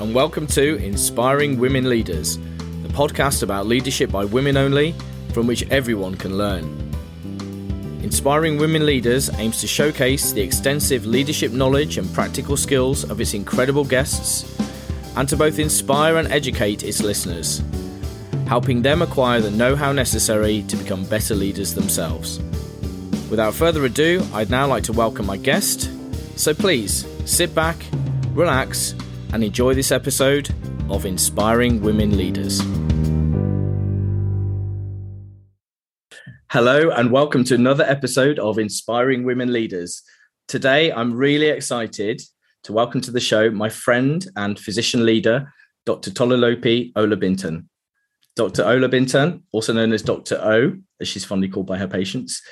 [0.00, 4.94] and welcome to Inspiring Women Leaders, the podcast about leadership by women only,
[5.34, 6.64] from which everyone can learn.
[8.02, 13.34] Inspiring Women Leaders aims to showcase the extensive leadership knowledge and practical skills of its
[13.34, 14.58] incredible guests,
[15.16, 17.62] and to both inspire and educate its listeners,
[18.46, 22.40] helping them acquire the know how necessary to become better leaders themselves.
[23.28, 25.90] Without further ado, I'd now like to welcome my guest.
[26.36, 27.84] So please sit back,
[28.32, 28.94] relax,
[29.32, 30.52] and enjoy this episode
[30.88, 32.60] of Inspiring Women Leaders.
[36.50, 40.02] Hello, and welcome to another episode of Inspiring Women Leaders.
[40.48, 42.20] Today, I'm really excited
[42.64, 45.52] to welcome to the show my friend and physician leader,
[45.86, 46.10] Dr.
[46.10, 47.66] Tolulope Olabintan.
[48.34, 48.64] Dr.
[48.64, 50.40] Olabintan, also known as Dr.
[50.42, 52.42] O, as she's fondly called by her patients,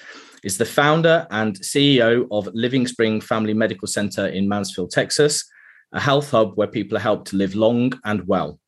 [0.44, 5.44] is the founder and CEO of Living Spring Family Medical Center in Mansfield, Texas,
[5.92, 8.58] a health hub where people are helped to live long and well.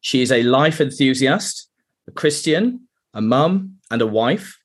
[0.00, 1.68] She is a life enthusiast,
[2.08, 4.58] a Christian, a mum, and a wife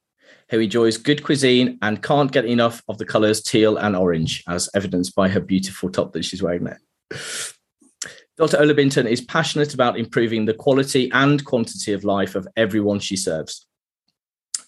[0.49, 4.69] who enjoys good cuisine and can't get enough of the colours teal and orange, as
[4.75, 6.79] evidenced by her beautiful top that she's wearing there.
[8.37, 8.57] Dr.
[8.57, 13.65] Olabintan is passionate about improving the quality and quantity of life of everyone she serves.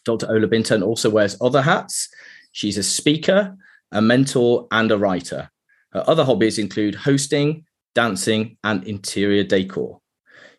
[0.05, 0.27] Dr.
[0.27, 2.07] Olabintan also wears other hats.
[2.53, 3.57] She's a speaker,
[3.91, 5.51] a mentor, and a writer.
[5.97, 9.99] Her other hobbies include hosting, dancing, and interior decor.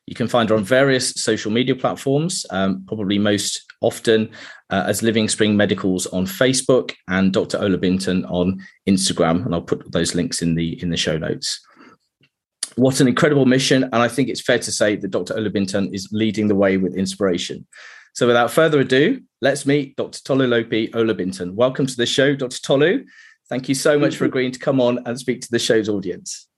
[0.04, 4.30] You can find her on various social media platforms, um, probably most often
[4.70, 7.58] uh, as Living Spring Medicals on Facebook and Dr.
[7.58, 11.60] Olabintan on Instagram, and I'll put those links in the in the show notes.
[12.74, 15.34] What an incredible mission, and I think it's fair to say that Dr.
[15.34, 17.64] Olabintan is leading the way with inspiration.
[18.14, 20.18] So, without further ado, let's meet Dr.
[20.18, 21.52] Tolulope Olabintan.
[21.54, 22.60] Welcome to the show, Dr.
[22.60, 23.04] Tolu.
[23.48, 26.48] Thank you so much for agreeing to come on and speak to the show's audience.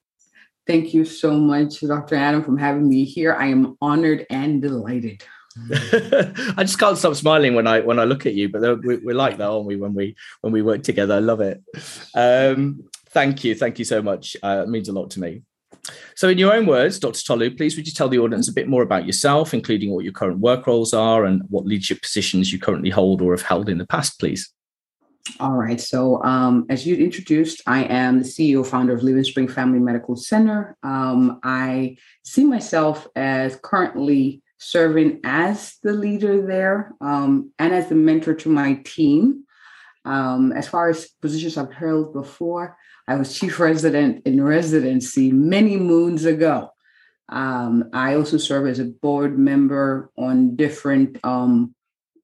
[0.67, 2.17] Thank you so much, Dr.
[2.17, 3.35] Adam, for having me here.
[3.35, 5.23] I am honored and delighted.
[5.73, 8.49] I just can't stop smiling when I when I look at you.
[8.49, 9.77] But we're like that, aren't we?
[9.77, 11.63] When we when we work together, I love it.
[12.15, 14.37] Um, thank you, thank you so much.
[14.43, 15.43] Uh, it means a lot to me.
[16.15, 17.21] So, in your own words, Dr.
[17.21, 20.13] Tolu, please would you tell the audience a bit more about yourself, including what your
[20.13, 23.79] current work roles are and what leadership positions you currently hold or have held in
[23.79, 24.53] the past, please?
[25.39, 25.81] All right.
[25.81, 30.17] So, um, as you introduced, I am the CEO, founder of Living Spring Family Medical
[30.17, 30.77] Center.
[30.83, 37.95] Um, I see myself as currently serving as the leader there um, and as the
[37.95, 39.45] mentor to my team.
[40.05, 42.77] Um, as far as positions I've held before,
[43.07, 46.71] I was chief resident in residency many moons ago.
[47.29, 51.75] Um, I also serve as a board member on different um,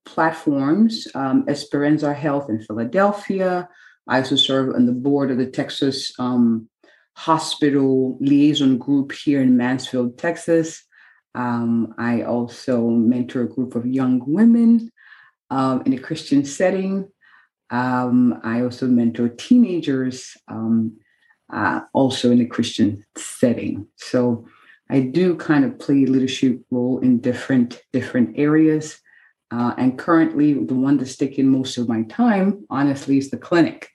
[0.07, 3.69] platforms, um, Esperanza Health in Philadelphia.
[4.09, 6.69] I also serve on the board of the Texas um,
[7.17, 10.83] Hospital Liaison Group here in Mansfield, Texas.
[11.35, 14.91] Um, I also mentor a group of young women
[15.51, 17.09] um, in a Christian setting.
[17.71, 20.99] Um, I also mentor teenagers um,
[21.53, 23.87] uh, also in a Christian setting.
[23.97, 24.47] So
[24.89, 29.01] I do kind of play leadership role in different different areas.
[29.51, 33.91] Uh, and currently, the one that's taking most of my time, honestly, is the clinic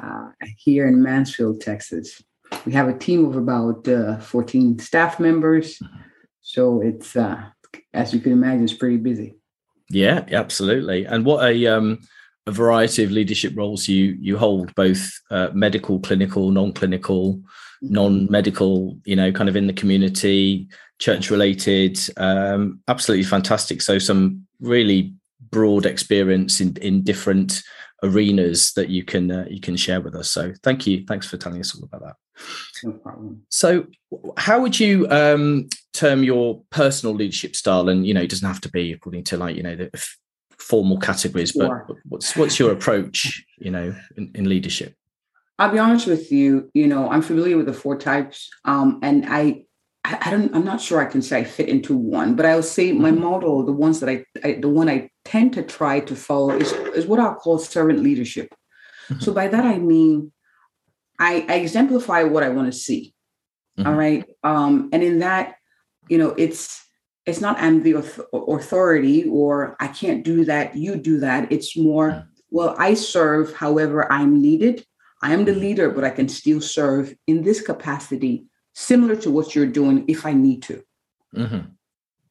[0.00, 2.22] uh, here in Mansfield, Texas.
[2.64, 5.78] We have a team of about uh, 14 staff members.
[5.78, 5.96] Mm-hmm.
[6.40, 7.42] So it's, uh,
[7.92, 9.34] as you can imagine, it's pretty busy.
[9.90, 11.04] Yeah, absolutely.
[11.06, 11.98] And what a, um,
[12.46, 17.92] a variety of leadership roles you you hold, both uh, medical, clinical, non-clinical, mm-hmm.
[17.92, 18.98] non-medical.
[19.04, 20.68] You know, kind of in the community,
[20.98, 21.98] church-related.
[22.16, 23.82] Um, absolutely fantastic.
[23.82, 25.14] So some really
[25.50, 27.62] broad experience in in different
[28.02, 30.30] arenas that you can uh, you can share with us.
[30.30, 32.16] So thank you, thanks for telling us all about that.
[32.84, 33.36] No.
[33.50, 33.86] So,
[34.36, 37.88] how would you um, term your personal leadership style?
[37.88, 40.16] And you know, it doesn't have to be according to like you know the f-
[40.50, 41.70] formal categories, but
[42.04, 43.44] what's what's your approach?
[43.58, 44.94] You know, in, in, leadership.
[45.58, 46.70] I'll be honest with you.
[46.74, 49.64] You know, I'm familiar with the four types, um, and I
[50.04, 52.92] I, don't i'm not sure i can say i fit into one but i'll say
[52.92, 53.22] my mm-hmm.
[53.22, 56.72] model the ones that I, I, the one i tend to try to follow is,
[56.72, 58.54] is what i'll call servant leadership
[59.08, 59.20] mm-hmm.
[59.20, 60.32] so by that i mean
[61.18, 63.14] i, I exemplify what i want to see
[63.78, 63.88] mm-hmm.
[63.88, 65.56] all right um, and in that
[66.08, 66.84] you know it's
[67.26, 67.94] it's not i'm the
[68.32, 72.26] authority or i can't do that you do that it's more mm.
[72.50, 74.84] well i serve however i'm needed
[75.22, 75.60] i am the mm-hmm.
[75.60, 78.44] leader but i can still serve in this capacity
[78.78, 80.82] similar to what you're doing if I need to.
[81.34, 81.70] Mm-hmm.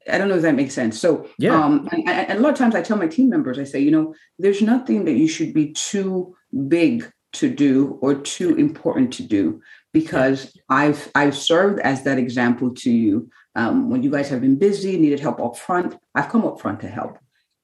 [0.10, 0.98] I don't know if that makes sense.
[0.98, 1.54] So, yeah.
[1.54, 3.92] Um, and, and, a lot of times I tell my team members, I say, you
[3.92, 6.34] know, there's nothing that you should be too
[6.70, 9.62] big to do or too important to do
[9.92, 13.30] because I've I've served as that example to you.
[13.56, 16.80] Um, when you guys have been busy, needed help up front, I've come up front
[16.82, 17.18] to help,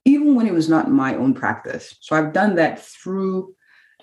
[0.04, 1.96] even when it was not my own practice.
[2.02, 3.56] So I've done that through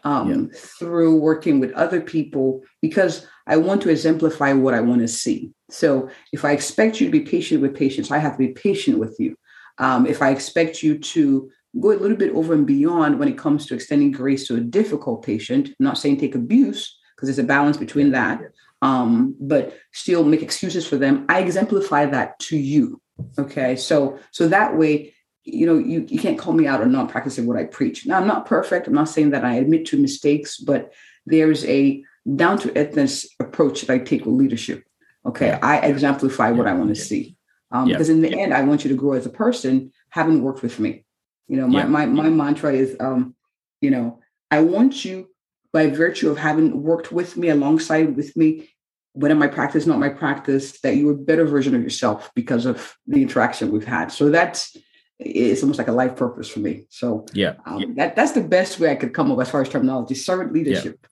[0.04, 0.58] um, yeah.
[0.58, 5.52] through working with other people because I want to exemplify what I want to see.
[5.70, 8.98] So if I expect you to be patient with patients, I have to be patient
[8.98, 9.36] with you.
[9.78, 13.38] Um, if I expect you to go a little bit over and beyond when it
[13.38, 17.44] comes to extending grace to a difficult patient, I'm not saying take abuse because there's
[17.44, 18.40] a balance between that,
[18.82, 21.26] um, but still make excuses for them.
[21.28, 23.00] I exemplify that to you.
[23.38, 25.14] Okay, so so that way
[25.44, 28.06] you know, you, you can't call me out on not practicing what I preach.
[28.06, 28.86] Now, I'm not perfect.
[28.86, 30.92] I'm not saying that I admit to mistakes, but
[31.26, 32.04] there's a
[32.36, 34.84] down to earthness approach that I take with leadership.
[35.24, 35.48] Okay.
[35.48, 35.58] Yeah.
[35.62, 37.36] I exemplify what I want to see.
[37.70, 37.94] Um, yeah.
[37.94, 38.38] Because in the yeah.
[38.38, 41.04] end, I want you to grow as a person, having worked with me.
[41.48, 43.34] You know, my, my, my mantra is, um,
[43.80, 44.20] you know,
[44.50, 45.28] I want you
[45.72, 48.68] by virtue of having worked with me alongside with me,
[49.12, 52.96] whether my practice, not my practice, that you're a better version of yourself because of
[53.06, 54.12] the interaction we've had.
[54.12, 54.76] So that's
[55.20, 56.86] it's almost like a life purpose for me.
[56.88, 57.86] So yeah, um, yeah.
[57.96, 61.06] that that's the best way I could come up as far as terminology, servant leadership.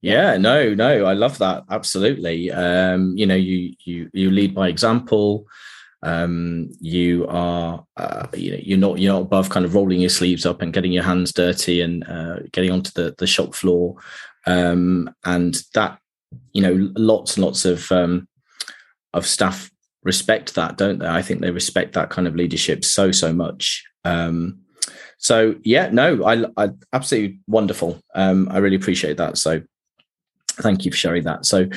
[0.00, 0.32] Yeah.
[0.32, 0.36] yeah.
[0.36, 1.64] no, no, I love that.
[1.70, 2.50] Absolutely.
[2.50, 5.46] Um, you know, you you you lead by example.
[6.04, 10.10] Um, you are, uh, you know, you're not you're not above kind of rolling your
[10.10, 13.94] sleeves up and getting your hands dirty and uh, getting onto the the shop floor,
[14.46, 16.00] um, and that,
[16.52, 18.26] you know, lots and lots of um,
[19.14, 19.70] of staff
[20.04, 21.08] respect that, don't they?
[21.08, 23.84] I think they respect that kind of leadership so so much.
[24.04, 24.60] Um,
[25.18, 28.00] so yeah, no, I, I absolutely wonderful.
[28.14, 29.38] Um, I really appreciate that.
[29.38, 29.62] So
[30.60, 31.46] thank you for sharing that.
[31.46, 31.68] So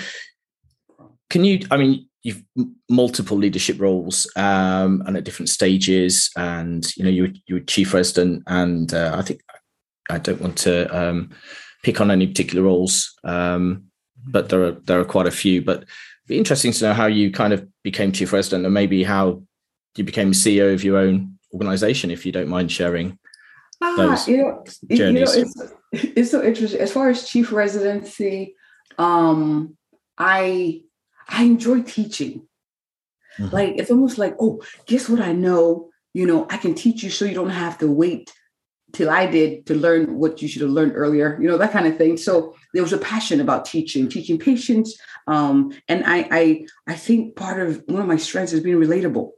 [1.30, 1.66] can you?
[1.70, 2.44] I mean, you've
[2.90, 7.94] multiple leadership roles um, and at different stages, and you know you you were chief
[7.94, 9.42] resident, and uh, I think
[10.10, 11.32] I don't want to um,
[11.84, 13.86] pick on any particular roles, um,
[14.28, 15.62] but there are there are quite a few.
[15.62, 15.86] But
[16.28, 19.44] be interesting to know how you kind of became chief resident and maybe how
[19.96, 23.18] you became CEO of your own organization, if you don't mind sharing.
[23.82, 25.36] Ah, those you know, journeys.
[25.36, 25.52] you know
[25.92, 26.80] it's, it's so interesting.
[26.80, 28.56] As far as chief residency,
[28.98, 29.78] um,
[30.18, 30.82] I
[31.28, 32.48] I enjoy teaching.
[33.38, 33.54] Mm-hmm.
[33.54, 35.90] Like it's almost like, oh, guess what I know?
[36.14, 38.32] You know, I can teach you so you don't have to wait
[38.96, 41.86] till I did to learn what you should have learned earlier, you know, that kind
[41.86, 42.16] of thing.
[42.16, 44.98] So there was a passion about teaching, teaching patients.
[45.28, 49.32] Um, and I, I, I think part of one of my strengths is being relatable.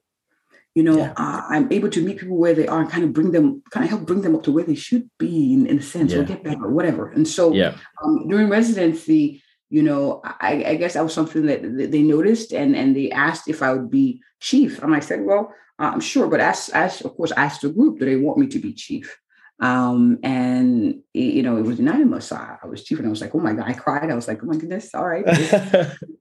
[0.75, 1.13] You know, yeah.
[1.17, 3.83] uh, I'm able to meet people where they are and kind of bring them, kind
[3.83, 6.19] of help bring them up to where they should be in, in a sense, yeah.
[6.19, 7.09] or get better, or whatever.
[7.09, 7.75] And so yeah.
[8.03, 12.75] um, during residency, you know, I, I, guess that was something that they noticed and
[12.75, 14.81] and they asked if I would be chief.
[14.83, 18.05] And I said, well, I'm sure, but as as of course, ask the group, do
[18.05, 19.17] they want me to be chief?
[19.59, 22.31] Um, and you know, it was unanimous.
[22.31, 24.11] I, I was chief, and I was like, oh my god, I cried.
[24.11, 25.25] I was like, oh my goodness, all right,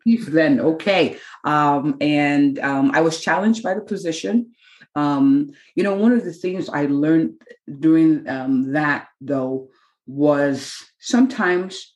[0.07, 1.19] chief then, okay.
[1.45, 4.53] Um, and um, I was challenged by the position.
[4.95, 7.35] Um, you know, one of the things I learned
[7.81, 9.69] during um, that though
[10.07, 11.95] was sometimes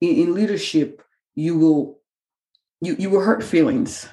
[0.00, 1.02] in, in leadership
[1.34, 2.00] you will
[2.80, 4.08] you you will hurt feelings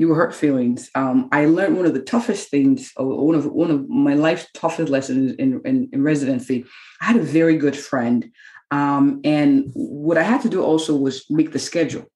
[0.00, 0.90] you hurt feelings.
[0.94, 4.88] Um, I learned one of the toughest things, one of one of my life's toughest
[4.88, 6.64] lessons in, in, in residency.
[7.02, 8.32] I had a very good friend,
[8.70, 12.06] um, and what I had to do also was make the schedule.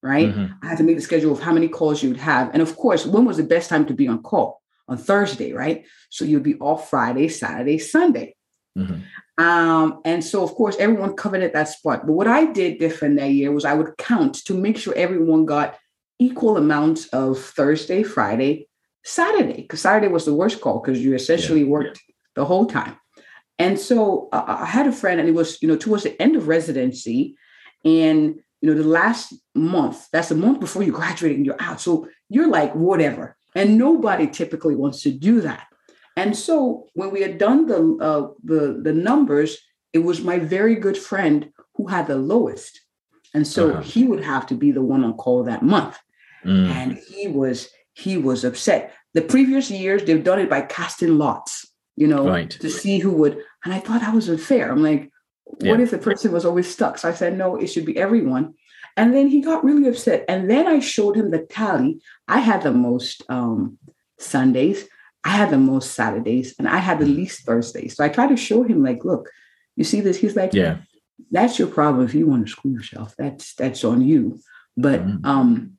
[0.00, 0.52] Right, mm-hmm.
[0.62, 2.76] I had to make the schedule of how many calls you would have, and of
[2.76, 4.62] course, when was the best time to be on call?
[4.86, 5.86] On Thursday, right?
[6.10, 8.36] So you'd be off Friday, Saturday, Sunday.
[8.78, 9.42] Mm-hmm.
[9.44, 12.06] Um, and so, of course, everyone covered at that spot.
[12.06, 15.46] But what I did different that year was I would count to make sure everyone
[15.46, 15.78] got
[16.18, 18.68] equal amounts of Thursday, Friday,
[19.04, 22.14] Saturday, because Saturday was the worst call because you essentially yeah, worked yeah.
[22.36, 22.96] the whole time.
[23.58, 26.36] And so uh, I had a friend, and it was, you know, towards the end
[26.36, 27.36] of residency.
[27.84, 31.80] And, you know, the last month, that's the month before you graduate and you're out.
[31.80, 33.36] So you're like, whatever.
[33.54, 35.66] And nobody typically wants to do that.
[36.16, 39.58] And so when we had done the uh, the the numbers,
[39.92, 42.80] it was my very good friend who had the lowest.
[43.34, 43.82] And so uh-huh.
[43.82, 45.98] he would have to be the one on call that month.
[46.44, 46.68] Mm.
[46.68, 48.92] And he was he was upset.
[49.12, 52.50] The previous years they've done it by casting lots, you know, right.
[52.50, 53.38] to see who would.
[53.64, 54.70] And I thought that was unfair.
[54.70, 55.10] I'm like,
[55.44, 55.80] what yeah.
[55.80, 56.98] if the person was always stuck?
[56.98, 58.54] So I said, no, it should be everyone.
[58.96, 60.24] And then he got really upset.
[60.28, 62.00] And then I showed him the tally.
[62.28, 63.78] I had the most um,
[64.18, 64.86] Sundays,
[65.24, 67.16] I had the most Saturdays, and I had the mm.
[67.16, 67.96] least Thursdays.
[67.96, 69.30] So I tried to show him, like, look,
[69.74, 70.18] you see this?
[70.18, 70.78] He's like, yeah,
[71.34, 72.04] that's your problem.
[72.04, 74.40] If you want to screw yourself, that's that's on you.
[74.76, 75.24] But mm-hmm.
[75.24, 75.72] um,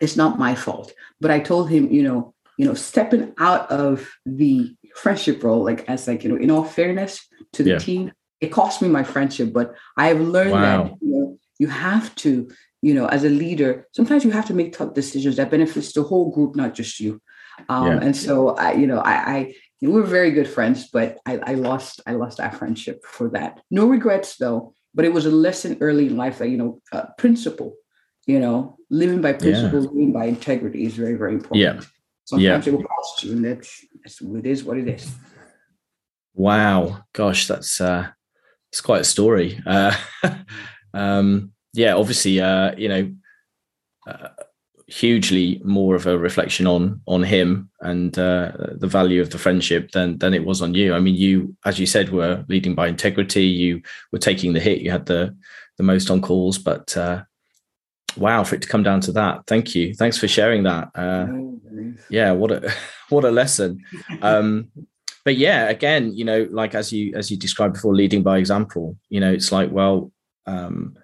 [0.00, 0.92] it's not my fault.
[1.20, 5.88] But I told him, you know, you know, stepping out of the friendship role, like
[5.88, 7.78] as like, you know, in all fairness to the yeah.
[7.78, 9.52] team, it cost me my friendship.
[9.52, 10.84] But I have learned wow.
[10.84, 12.48] that you know you have to
[12.80, 16.02] you know, as a leader, sometimes you have to make tough decisions that benefits the
[16.02, 17.20] whole group, not just you.
[17.68, 17.98] Um, yeah.
[18.00, 21.54] And so, I, you know, I, I we were very good friends, but I, I
[21.54, 23.60] lost I lost our friendship for that.
[23.70, 27.06] No regrets though, but it was a lesson early in life that you know, uh,
[27.18, 27.76] principle,
[28.26, 29.88] you know, living by principle, yeah.
[29.90, 31.60] living by integrity is very very important.
[31.60, 31.80] Yeah.
[32.24, 32.72] Sometimes yeah.
[32.72, 35.14] it will cost you, and that's, that's it is what it is.
[36.34, 38.08] Wow, gosh, that's uh,
[38.72, 39.62] it's quite a story.
[39.64, 39.94] Uh,
[40.94, 43.14] um, yeah, obviously, uh, you know,
[44.04, 44.28] uh,
[44.88, 49.90] hugely more of a reflection on on him and uh, the value of the friendship
[49.92, 50.94] than than it was on you.
[50.94, 53.46] I mean, you, as you said, were leading by integrity.
[53.46, 54.80] You were taking the hit.
[54.80, 55.36] You had the
[55.76, 57.22] the most on calls, but uh,
[58.16, 59.46] wow, for it to come down to that.
[59.46, 59.94] Thank you.
[59.94, 60.90] Thanks for sharing that.
[60.94, 61.26] Uh,
[62.08, 62.72] yeah, what a
[63.10, 63.84] what a lesson.
[64.22, 64.70] Um,
[65.24, 68.96] but yeah, again, you know, like as you as you described before, leading by example.
[69.10, 70.10] You know, it's like, well,
[70.46, 70.96] um,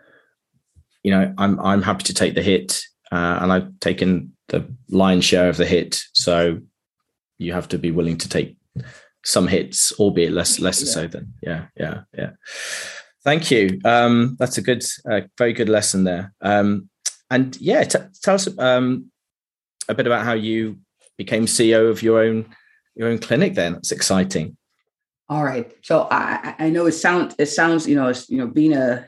[1.03, 2.83] you know, I'm I'm happy to take the hit
[3.15, 6.03] uh, and I've taken the lion's share of the hit.
[6.15, 6.59] So
[7.39, 8.57] you have to be willing to take
[9.25, 10.93] some hits, albeit less lesser yeah.
[10.93, 12.31] so than yeah, yeah, yeah.
[13.23, 13.81] Thank you.
[13.85, 16.35] Um, that's a good, uh, very good lesson there.
[16.43, 16.91] Um,
[17.31, 19.13] and yeah, t- tell us um,
[19.89, 20.79] a bit about how you
[21.17, 22.47] became CEO of your own
[22.97, 23.55] your own clinic.
[23.55, 24.57] Then it's exciting.
[25.29, 25.73] All right.
[25.83, 29.07] So I, I know it sounds it sounds you know you know being a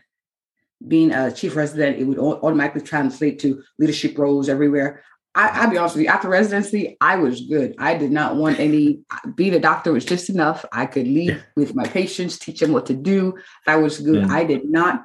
[0.87, 5.03] being a chief resident, it would automatically translate to leadership roles everywhere.
[5.35, 7.75] I, will be honest with you, after residency, I was good.
[7.79, 9.01] I did not want any,
[9.35, 10.65] being a doctor was just enough.
[10.73, 11.41] I could lead yeah.
[11.55, 13.35] with my patients, teach them what to do.
[13.67, 14.27] That was good.
[14.27, 14.35] Yeah.
[14.35, 15.05] I did not,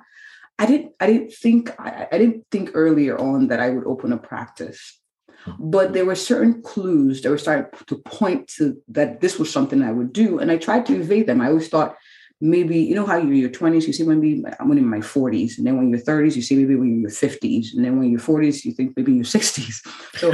[0.57, 4.13] I didn't, I didn't think, I, I didn't think earlier on that I would open
[4.13, 4.99] a practice.
[5.43, 5.51] Hmm.
[5.59, 9.83] But there were certain clues that were starting to point to that this was something
[9.83, 10.39] I would do.
[10.39, 11.41] And I tried to evade them.
[11.41, 11.97] I always thought
[12.41, 15.57] maybe you know how you're in your 20s you see maybe i'm in my 40s
[15.57, 17.99] and then when you're 30s you see maybe when you're in your 50s and then
[17.99, 20.31] when you're 40s you think maybe in your 60s so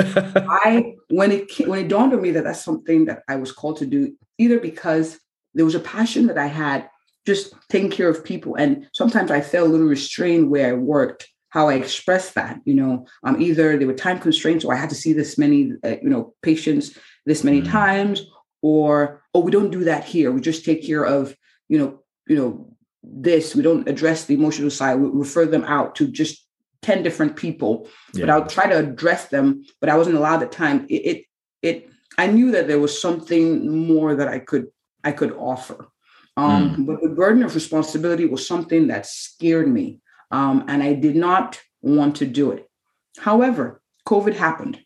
[0.50, 3.78] i when it when it dawned on me that that's something that i was called
[3.78, 5.20] to do either because
[5.54, 6.90] there was a passion that i had
[7.26, 11.28] just taking care of people and sometimes i felt a little restrained where i worked
[11.50, 14.90] how i expressed that you know um either there were time constraints or i had
[14.90, 17.70] to see this many uh, you know patients this many mm.
[17.70, 18.26] times
[18.62, 21.36] or oh we don't do that here we just take care of
[21.70, 25.96] you know, you know, this, we don't address the emotional side, we refer them out
[25.96, 26.46] to just
[26.82, 27.88] 10 different people.
[28.14, 28.26] Yeah.
[28.26, 30.86] But I'll try to address them, but I wasn't allowed the time.
[30.90, 31.24] It, it
[31.62, 34.68] it I knew that there was something more that I could
[35.04, 35.88] I could offer.
[36.36, 36.86] Um, mm.
[36.86, 40.00] but the burden of responsibility was something that scared me.
[40.30, 42.70] Um, and I did not want to do it.
[43.18, 44.80] However, COVID happened.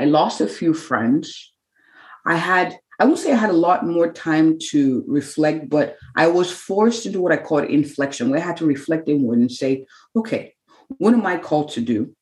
[0.00, 1.52] I lost a few friends.
[2.26, 6.26] I had I would say I had a lot more time to reflect, but I
[6.26, 9.86] was forced into what I call inflection, where I had to reflect inward and say,
[10.16, 10.54] okay,
[10.88, 12.14] what am I called to do?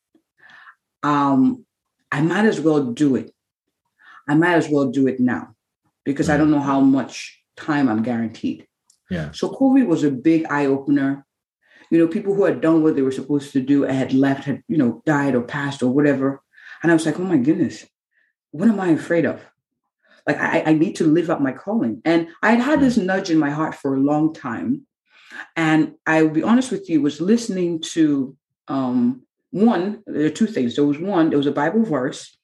[1.01, 1.65] Um,
[2.11, 3.33] I might as well do it.
[4.27, 5.55] I might as well do it now
[6.05, 8.67] because I don't know how much time I'm guaranteed.
[9.09, 9.31] Yeah.
[9.31, 11.25] So COVID was a big eye opener.
[11.89, 14.43] You know, people who had done what they were supposed to do and had left,
[14.43, 16.41] had, you know, died or passed or whatever.
[16.83, 17.85] And I was like, oh my goodness,
[18.51, 19.41] what am I afraid of?
[20.27, 22.01] Like I, I need to live up my calling.
[22.05, 23.05] And I had had this mm.
[23.05, 24.85] nudge in my heart for a long time.
[25.55, 28.35] And I will be honest with you, was listening to
[28.67, 30.75] um, one, there are two things.
[30.75, 32.37] There was one, there was a Bible verse.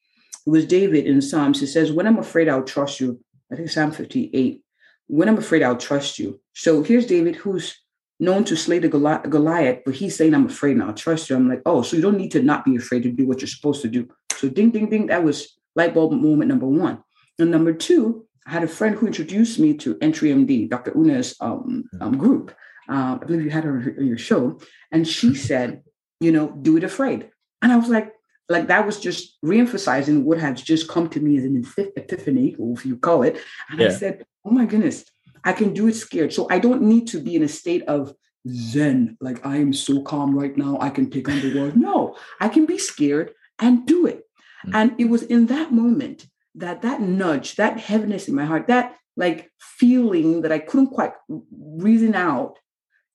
[0.45, 1.59] It was David in Psalms.
[1.59, 3.19] He says, When I'm afraid, I'll trust you.
[3.51, 4.61] I think Psalm 58.
[5.07, 6.39] When I'm afraid, I'll trust you.
[6.53, 7.77] So here's David, who's
[8.19, 11.35] known to slay the Goliath, but he's saying, I'm afraid and I'll trust you.
[11.35, 13.47] I'm like, oh, so you don't need to not be afraid to do what you're
[13.47, 14.07] supposed to do.
[14.35, 15.07] So ding, ding, ding.
[15.07, 17.03] That was light bulb moment number one.
[17.39, 20.95] And number two, I had a friend who introduced me to EntreMD, Dr.
[20.95, 22.53] Una's um, um, group.
[22.89, 24.59] Uh, I believe you had her on your show.
[24.91, 25.35] And she mm-hmm.
[25.35, 25.83] said,
[26.19, 27.29] you know, do it afraid.
[27.61, 28.11] And I was like,
[28.49, 32.77] like that was just reemphasizing what had just come to me as an epiphany, or
[32.77, 33.41] if you call it.
[33.69, 33.87] And yeah.
[33.87, 35.05] I said, oh my goodness,
[35.45, 36.33] I can do it scared.
[36.33, 38.13] So I don't need to be in a state of
[38.49, 41.77] zen, like I am so calm right now, I can take on the world.
[41.77, 44.23] No, I can be scared and do it.
[44.65, 44.75] Mm-hmm.
[44.75, 48.95] And it was in that moment that that nudge, that heaviness in my heart, that
[49.15, 51.13] like feeling that I couldn't quite
[51.51, 52.57] reason out,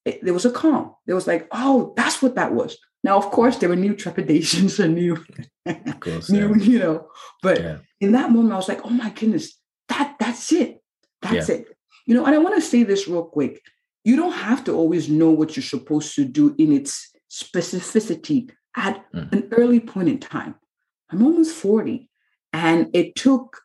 [0.05, 0.95] it, there was a calm.
[1.07, 2.79] There was like, oh, that's what that was.
[3.05, 5.25] Now, of course, there were new trepidations and new,
[6.01, 6.65] course, new, yeah.
[6.65, 7.09] you know.
[7.43, 7.79] But yeah.
[8.01, 10.83] in that moment, I was like, oh my goodness, that that's it.
[11.23, 11.57] That's yeah.
[11.57, 11.67] it.
[12.07, 13.61] You know, and I want to say this real quick.
[14.05, 19.05] You don't have to always know what you're supposed to do in its specificity at
[19.13, 19.31] mm.
[19.33, 20.55] an early point in time.
[21.11, 22.08] I'm almost 40.
[22.53, 23.61] And it took,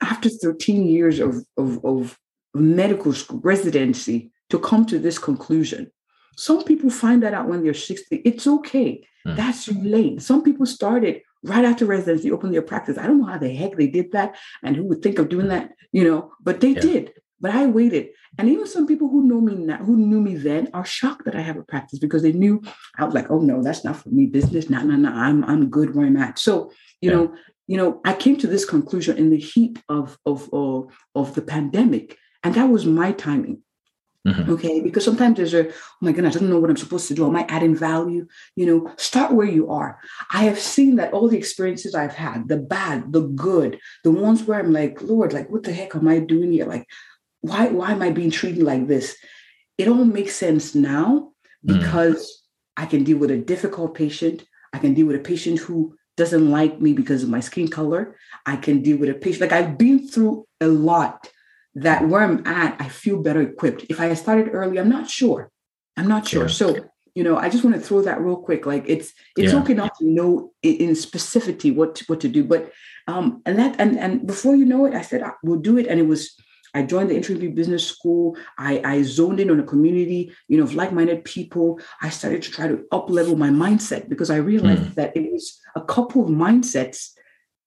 [0.00, 2.18] after 13 years of, of, of
[2.54, 5.90] medical school residency, to come to this conclusion.
[6.36, 8.16] Some people find that out when they're 60.
[8.24, 9.04] It's okay.
[9.26, 9.36] Mm.
[9.36, 10.22] That's late.
[10.22, 12.98] Some people started right after residency, open their practice.
[12.98, 15.48] I don't know how the heck they did that and who would think of doing
[15.48, 16.80] that, you know, but they yeah.
[16.80, 17.12] did.
[17.40, 18.08] But I waited.
[18.36, 21.36] And even some people who know me now, who knew me then are shocked that
[21.36, 22.62] I have a practice because they knew
[22.98, 24.26] I was like, oh no, that's not for me.
[24.26, 25.12] Business, no, no, no.
[25.12, 26.38] I'm I'm good where I'm at.
[26.38, 27.16] So, you yeah.
[27.16, 27.34] know,
[27.68, 31.42] you know, I came to this conclusion in the heat of of of, of the
[31.42, 32.18] pandemic.
[32.44, 33.62] And that was my timing.
[34.26, 34.52] Mm-hmm.
[34.52, 37.14] Okay, because sometimes there's a, oh my goodness, I don't know what I'm supposed to
[37.14, 37.26] do.
[37.26, 38.26] Am I adding value?
[38.56, 39.98] You know, start where you are.
[40.32, 44.42] I have seen that all the experiences I've had, the bad, the good, the ones
[44.42, 46.66] where I'm like, Lord, like, what the heck am I doing here?
[46.66, 46.86] Like,
[47.40, 49.16] why, why am I being treated like this?
[49.78, 51.32] It all makes sense now
[51.66, 51.80] mm.
[51.80, 52.82] because mm.
[52.82, 54.44] I can deal with a difficult patient.
[54.72, 58.16] I can deal with a patient who doesn't like me because of my skin color.
[58.44, 59.40] I can deal with a patient.
[59.40, 61.30] Like I've been through a lot
[61.76, 63.86] that where I'm at, I feel better equipped.
[63.88, 65.50] If I started early, I'm not sure.
[65.96, 66.42] I'm not sure.
[66.42, 66.48] Yeah.
[66.60, 66.76] So,
[67.14, 68.66] you know, I just want to throw that real quick.
[68.66, 69.60] Like it's it's yeah.
[69.60, 72.72] okay not to know in, specificity what what to do, but
[73.06, 75.98] um and that and and before you know it, I said we'll do it, and
[75.98, 76.36] it was.
[76.74, 78.36] I joined the EntreMD Business School.
[78.58, 81.80] I, I zoned in on a community, you know, of like-minded people.
[82.02, 84.94] I started to try to up level my mindset because I realized mm.
[84.94, 87.10] that it was a couple of mindsets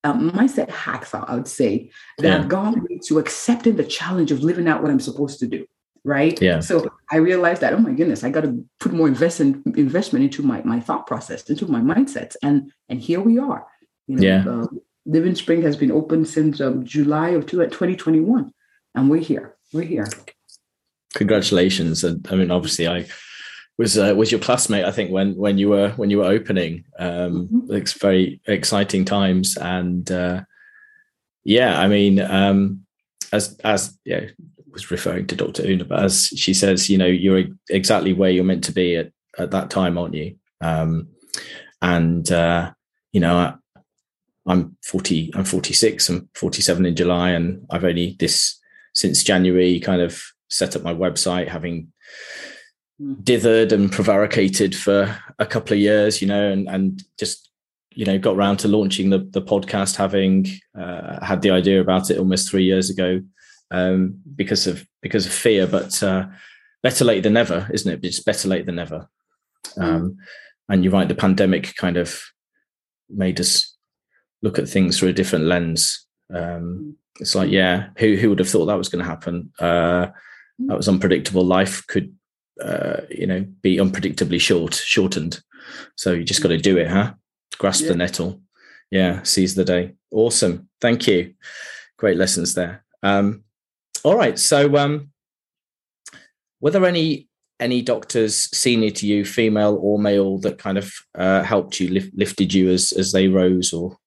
[0.03, 2.37] um, mindset hacks, I would say, that yeah.
[2.37, 5.65] have gone to accepting the challenge of living out what I'm supposed to do.
[6.03, 6.41] Right.
[6.41, 6.61] Yeah.
[6.61, 10.41] So I realized that, oh my goodness, I got to put more investment investment into
[10.41, 12.35] my my thought process, into my mindsets.
[12.41, 13.67] And and here we are.
[14.07, 14.49] You know, yeah.
[14.49, 14.67] Uh,
[15.05, 18.51] Living Spring has been open since um, July of 2021.
[18.95, 19.55] And we're here.
[19.73, 20.07] We're here.
[21.13, 22.03] Congratulations.
[22.03, 23.07] And I mean, obviously I
[23.81, 26.85] was uh, was your classmate I think when when you were when you were opening
[26.99, 27.73] um mm-hmm.
[27.73, 30.41] it's very exciting times and uh
[31.43, 32.85] yeah I mean um
[33.33, 34.25] as as yeah
[34.71, 35.63] was referring to Dr.
[35.65, 39.11] Una but as she says you know you're exactly where you're meant to be at
[39.39, 41.07] at that time aren't you um
[41.81, 42.71] and uh
[43.11, 43.55] you know I,
[44.45, 48.59] I'm 40 I'm 46 I'm 47 in July and I've only this
[48.93, 51.91] since January kind of set up my website having
[53.23, 57.49] dithered and prevaricated for a couple of years, you know, and, and just,
[57.91, 60.47] you know, got around to launching the, the podcast, having
[60.79, 63.21] uh, had the idea about it almost three years ago
[63.71, 65.65] um, because of because of fear.
[65.65, 66.27] But uh,
[66.83, 68.05] better late than never, isn't it?
[68.05, 69.09] It's better late than never.
[69.77, 69.83] Mm.
[69.83, 70.17] Um,
[70.69, 72.21] and you're right, the pandemic kind of
[73.09, 73.75] made us
[74.41, 76.05] look at things through a different lens.
[76.33, 76.93] Um, mm.
[77.21, 79.51] It's like, yeah, who who would have thought that was going to happen?
[79.59, 80.07] Uh,
[80.67, 81.45] that was unpredictable.
[81.45, 82.13] Life could
[82.61, 85.41] uh, you know, be unpredictably short, shortened.
[85.95, 87.13] So you just got to do it, huh?
[87.57, 87.89] Grasp yeah.
[87.89, 88.41] the nettle.
[88.89, 89.93] Yeah, seize the day.
[90.11, 90.69] Awesome.
[90.79, 91.33] Thank you.
[91.97, 92.83] Great lessons there.
[93.03, 93.43] Um,
[94.03, 94.37] all right.
[94.37, 95.11] So, um,
[96.59, 97.29] were there any
[97.59, 102.11] any doctors senior to you, female or male, that kind of uh, helped you, lift,
[102.15, 103.97] lifted you as as they rose, or?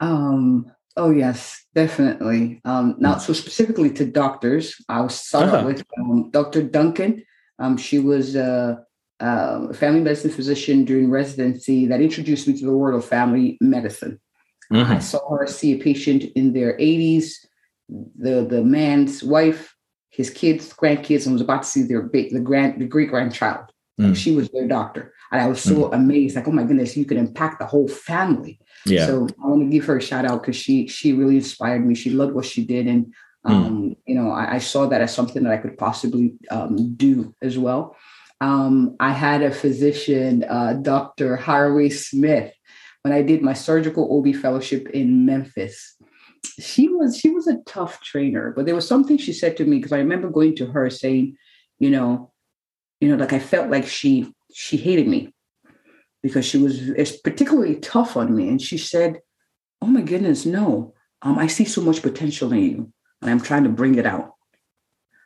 [0.00, 2.60] Um, Oh yes, definitely.
[2.64, 5.66] Um, now, so specifically to doctors, I'll start uh-huh.
[5.66, 6.62] with um, Dr.
[6.62, 7.24] Duncan.
[7.58, 8.84] Um, she was a,
[9.20, 14.20] a, family medicine physician during residency that introduced me to the world of family medicine.
[14.72, 14.92] Mm-hmm.
[14.92, 17.32] I saw her see a patient in their 80s,
[17.88, 19.74] the the man's wife,
[20.10, 23.66] his kids, grandkids, and was about to see their the grand the great grandchild.
[24.00, 24.16] Mm.
[24.16, 25.94] She was their doctor, and I was so mm.
[25.94, 28.58] amazed, like, oh my goodness, you could impact the whole family.
[28.86, 29.06] Yeah.
[29.06, 31.94] So I want to give her a shout out because she she really inspired me.
[31.94, 33.14] She loved what she did, and
[33.44, 33.52] hmm.
[33.52, 33.96] um, mm.
[34.06, 37.58] you know I, I, saw that as something that I could possibly um, do as
[37.58, 37.96] well.
[38.40, 41.36] Um, I had a physician, uh, Dr.
[41.36, 42.52] Harvey Smith,
[43.02, 45.94] when I did my surgical OB fellowship in Memphis.
[46.58, 49.76] She was she was a tough trainer, but there was something she said to me
[49.76, 51.36] because I remember going to her saying,
[51.78, 52.32] you know,
[53.00, 55.32] you know, like I felt like she she hated me
[56.22, 58.48] because she was particularly tough on me.
[58.48, 59.20] And she said,
[59.80, 63.64] Oh my goodness, no, um, I see so much potential in you and I'm trying
[63.64, 64.34] to bring it out.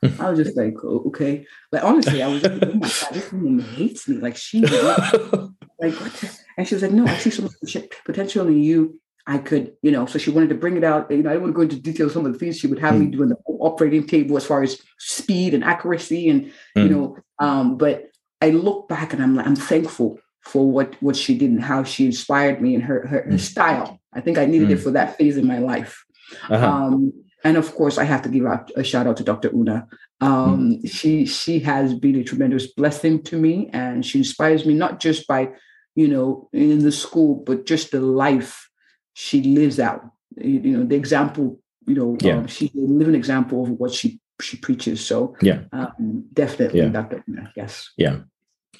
[0.20, 1.46] I was just like, oh, okay.
[1.70, 4.16] But honestly, I was like, oh my God, this woman hates me.
[4.18, 6.12] Like she, like, what?
[6.12, 6.38] The?
[6.58, 9.00] And she was like, no, I see so much potential in you.
[9.26, 11.10] I could, you know, so she wanted to bring it out.
[11.10, 12.78] You know, I don't want to go into detail some of the things she would
[12.78, 13.00] have mm.
[13.00, 16.84] me do in the operating table as far as speed and accuracy and, mm.
[16.84, 21.16] you know, um, but I look back and I'm like, I'm thankful for what what
[21.16, 23.40] she did and how she inspired me and her her, her mm.
[23.40, 24.00] style.
[24.12, 24.72] I think I needed mm.
[24.72, 26.04] it for that phase in my life.
[26.48, 26.66] Uh-huh.
[26.66, 27.12] Um,
[27.44, 29.50] and of course, I have to give out a shout out to Dr.
[29.54, 29.86] Una.
[30.20, 30.90] Um, mm.
[30.90, 35.26] She she has been a tremendous blessing to me, and she inspires me not just
[35.26, 35.50] by
[35.94, 38.70] you know in the school, but just the life
[39.14, 40.02] she lives out.
[40.36, 41.60] You, know, the example.
[41.86, 42.38] You know, yeah.
[42.38, 45.04] um, she's a living example of what she she preaches.
[45.04, 46.88] So yeah, um, definitely, Yeah.
[46.88, 47.22] Dr.
[47.28, 47.52] Una.
[47.56, 47.92] Yes.
[47.96, 48.20] yeah.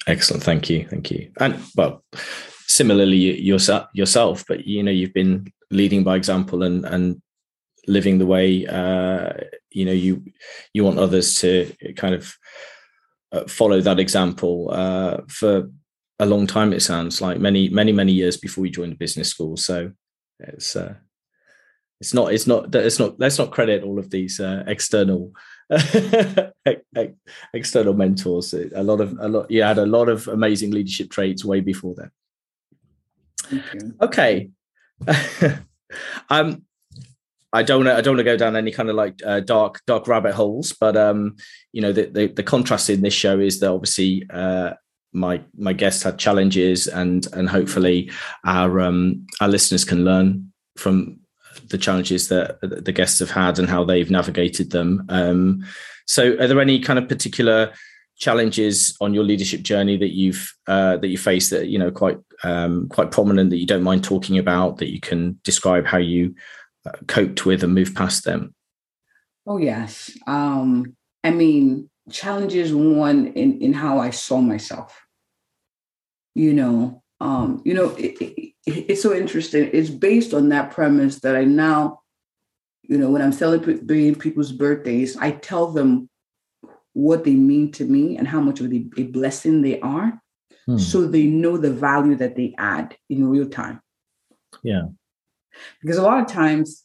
[0.07, 0.43] Excellent.
[0.43, 0.87] Thank you.
[0.87, 1.31] Thank you.
[1.39, 2.03] And well,
[2.67, 7.21] similarly yourself, yourself, but you know, you've been leading by example and and
[7.87, 9.29] living the way uh,
[9.71, 10.23] you know you
[10.73, 12.33] you want others to kind of
[13.31, 15.69] uh, follow that example uh, for
[16.19, 16.73] a long time.
[16.73, 19.57] It sounds like many many many years before you joined the business school.
[19.57, 19.91] So
[20.39, 20.95] it's uh,
[21.99, 25.31] it's not it's not it's not let's not credit all of these uh, external
[27.53, 31.43] external mentors a lot of a lot you had a lot of amazing leadership traits
[31.43, 32.11] way before that
[34.01, 34.49] okay
[36.29, 36.61] um
[37.53, 37.97] I don't want to.
[37.97, 40.75] I don't want to go down any kind of like uh, dark, dark rabbit holes.
[40.77, 41.37] But um,
[41.71, 44.73] you know, the, the the contrast in this show is that obviously uh,
[45.13, 48.11] my my guests had challenges, and and hopefully
[48.45, 51.19] our um our listeners can learn from
[51.69, 55.05] the challenges that the guests have had and how they've navigated them.
[55.09, 55.65] Um,
[56.05, 57.73] so, are there any kind of particular
[58.17, 62.17] challenges on your leadership journey that you've uh, that you faced that you know quite
[62.43, 66.35] um, quite prominent that you don't mind talking about that you can describe how you
[66.85, 68.53] uh, coped with and moved past them?
[69.45, 70.17] Oh yes.
[70.25, 75.05] Um, I mean, challenges one in in how I saw myself.
[76.35, 79.69] You know, um, you know, it, it, it's so interesting.
[79.73, 82.01] It's based on that premise that I now,
[82.83, 86.09] you know, when I'm celebrating people's birthdays, I tell them
[86.93, 90.21] what they mean to me and how much of a, a blessing they are,
[90.65, 90.77] Hmm.
[90.77, 93.79] so they know the value that they add in real time.
[94.63, 94.87] Yeah.
[95.81, 96.83] because a lot of times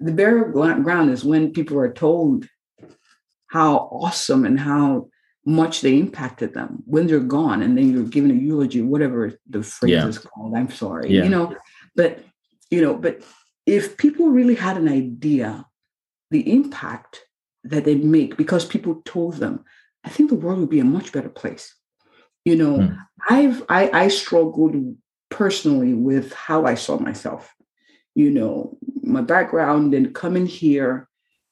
[0.00, 2.48] the gla- ground is when people are told
[3.46, 5.09] how awesome and how
[5.46, 9.62] much they impacted them when they're gone and then you're given a eulogy whatever the
[9.62, 10.06] phrase Yeah.
[10.06, 11.24] is called i'm sorry Yeah.
[11.24, 11.56] you know
[11.96, 12.22] but
[12.70, 13.22] you know but
[13.66, 15.64] if people really had an idea
[16.30, 17.22] the impact
[17.64, 19.64] that they make because people told them
[20.04, 21.74] i think the world would be a much better place
[22.44, 22.94] you know Hmm.
[23.28, 24.74] i've i i struggled
[25.30, 27.54] personally with how i saw myself
[28.14, 31.08] you know my background and coming here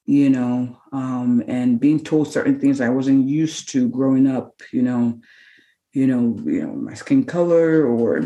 [0.08, 4.80] you know um and being told certain things i wasn't used to growing up you
[4.80, 5.20] know
[5.92, 8.22] you know you know my skin color or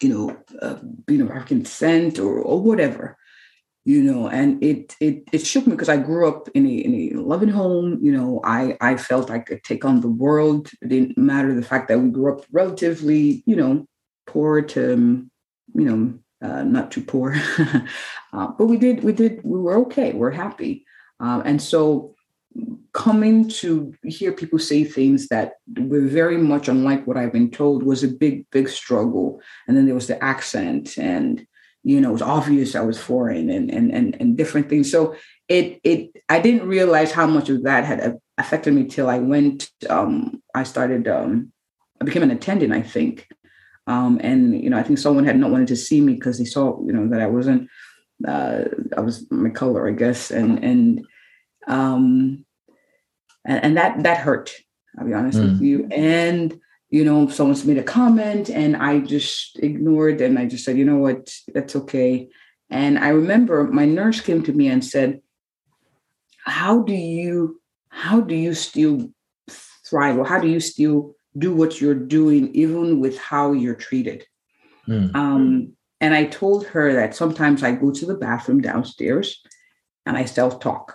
[0.00, 3.16] you know uh, being of african descent or or whatever
[3.84, 7.16] you know and it it it shook me because i grew up in a in
[7.16, 10.70] a loving home you know i i felt i could take on the world.
[10.82, 13.86] It didn't matter the fact that we grew up relatively you know
[14.26, 15.24] poor to
[15.74, 17.34] you know uh, not too poor.
[18.34, 20.84] Uh, but we did we did we were okay we're happy.
[21.20, 22.16] Um, and so
[22.92, 27.84] coming to hear people say things that were very much unlike what i've been told
[27.84, 29.40] was a big big struggle.
[29.68, 31.46] And then there was the accent and
[31.84, 34.90] you know it was obvious i was foreign and and and, and different things.
[34.90, 35.14] So
[35.48, 39.70] it it i didn't realize how much of that had affected me till i went
[39.88, 41.52] um i started um
[42.00, 43.28] i became an attendant i think
[43.86, 46.44] um and you know i think someone had not wanted to see me because they
[46.44, 47.68] saw you know that i wasn't
[48.26, 48.64] uh
[48.96, 50.30] i was my color i guess.
[50.30, 51.06] And and
[51.66, 52.44] um
[53.44, 54.52] and, and that that hurt
[54.98, 55.86] i'll be honest with you.
[55.90, 56.58] And
[56.90, 60.84] you know someone's made a comment and i just ignored and i just said you
[60.84, 61.34] know what?
[61.52, 62.28] That's okay.
[62.70, 65.20] And i remember my nurse came to me and said
[66.44, 69.10] how do you how do you still
[69.88, 70.18] thrive?
[70.18, 74.24] Or how do you still do what you're doing even with how you're treated
[74.88, 75.14] Mm.
[75.16, 79.42] um, and I told her that sometimes I go to the bathroom downstairs
[80.04, 80.94] and I self talk.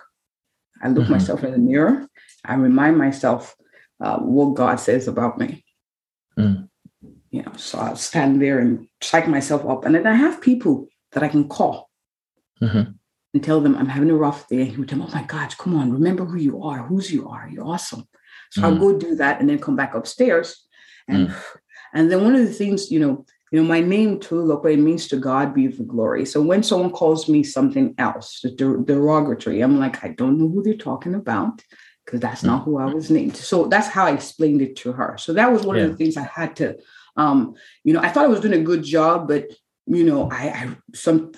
[0.80, 1.10] I look Mhm.
[1.10, 2.06] myself in the mirror.
[2.44, 3.56] I remind myself
[4.00, 5.64] uh, what God says about me.
[6.38, 6.68] Mm.
[7.32, 9.84] You know, so I'll stand there and psych myself up.
[9.84, 11.90] And then I have people that I can call
[12.62, 12.94] Mhm.
[13.34, 14.60] and tell them I'm having a rough day.
[14.62, 17.12] And he would tell me, oh my God, come on, remember who you are, whose
[17.12, 17.48] you are.
[17.52, 18.04] You're awesome.
[18.50, 18.80] So I'll Mm.
[18.80, 20.66] go do that and then come back upstairs.
[21.08, 21.32] And
[21.94, 25.16] and then one of the things, you know, you know, my name Tolulope means to
[25.16, 26.24] God be the glory.
[26.24, 30.62] So when someone calls me something else, der- derogatory, I'm like, I don't know who
[30.62, 31.60] they're talking about
[32.04, 33.36] because that's not who I was named.
[33.36, 35.16] So that's how I explained it to her.
[35.18, 35.84] So that was one Yeah.
[35.84, 36.76] of the things I had to,
[37.16, 39.46] um, you know, I thought I was doing a good job, but
[39.86, 41.32] you know, I, I some,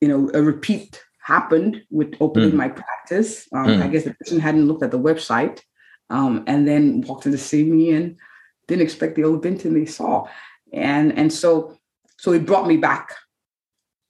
[0.00, 2.56] you know, a repeat happened with opening Mm.
[2.56, 3.48] my practice.
[3.52, 3.82] Um, Mm.
[3.82, 5.60] I guess the person hadn't looked at the website,
[6.10, 8.16] um, and then walked in to see me and
[8.68, 10.26] didn't expect the Olabintan they saw,
[10.72, 11.76] and and so
[12.18, 13.14] so it brought me back.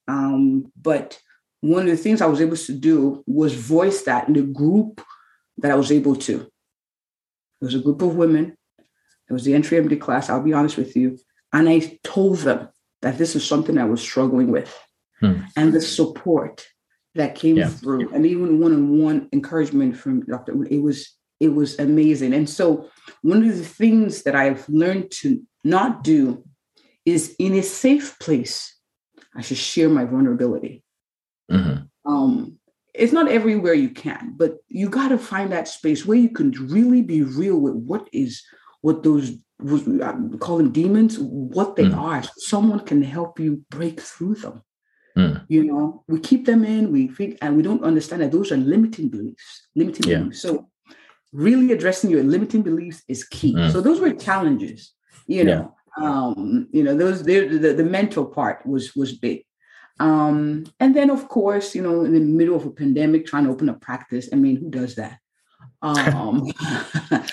[0.08, 1.18] Um, but
[1.60, 5.00] one of the things I was able to do was voice that in the group
[5.58, 6.40] that I was able to.
[6.40, 8.56] It was a group of women.
[9.30, 10.28] It was the EntreMD class.
[10.28, 11.18] I'll be honest with you,
[11.52, 12.68] and I told them
[13.02, 14.76] that this is something I was struggling with,
[15.20, 15.42] Hmm.
[15.56, 16.66] and the support
[17.14, 17.68] that came Yeah.
[17.68, 20.64] through, and even one-on-one encouragement from Dr.
[20.64, 22.32] It was it was amazing.
[22.34, 22.88] And so
[23.22, 26.44] one of the things that I've learned to not do
[27.04, 28.56] is in a safe place,
[29.34, 30.84] I should share my vulnerability.
[31.50, 31.88] Mhm.
[32.04, 32.58] Um,
[32.94, 36.50] it's not everywhere you can, but you got to find that space where you can
[36.76, 38.42] really be real with what is
[38.82, 39.28] what those
[39.58, 41.96] what we uh, call them demons, what they Mm.
[41.96, 42.22] are.
[42.52, 44.56] Someone can help you break through them.
[45.16, 45.44] Mm.
[45.48, 48.56] You know, we keep them in, we think, and we don't understand that those are
[48.74, 49.46] limiting beliefs.
[49.76, 50.18] Limiting Yeah.
[50.18, 50.42] beliefs.
[50.42, 50.50] So,
[51.32, 53.54] really addressing your limiting beliefs is key.
[53.54, 53.72] Mm.
[53.72, 54.92] So those were challenges.
[55.26, 59.44] You know, um, you know, those the, the the mental part was was big.
[60.00, 63.50] Um, and then of course, you know, in the middle of a pandemic, trying to
[63.50, 64.28] open a practice.
[64.32, 65.18] I mean, who does that?
[65.80, 66.46] Um,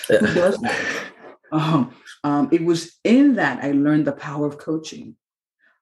[0.08, 1.04] who does that?
[1.52, 5.16] Um, um, it was in that I learned the power of coaching.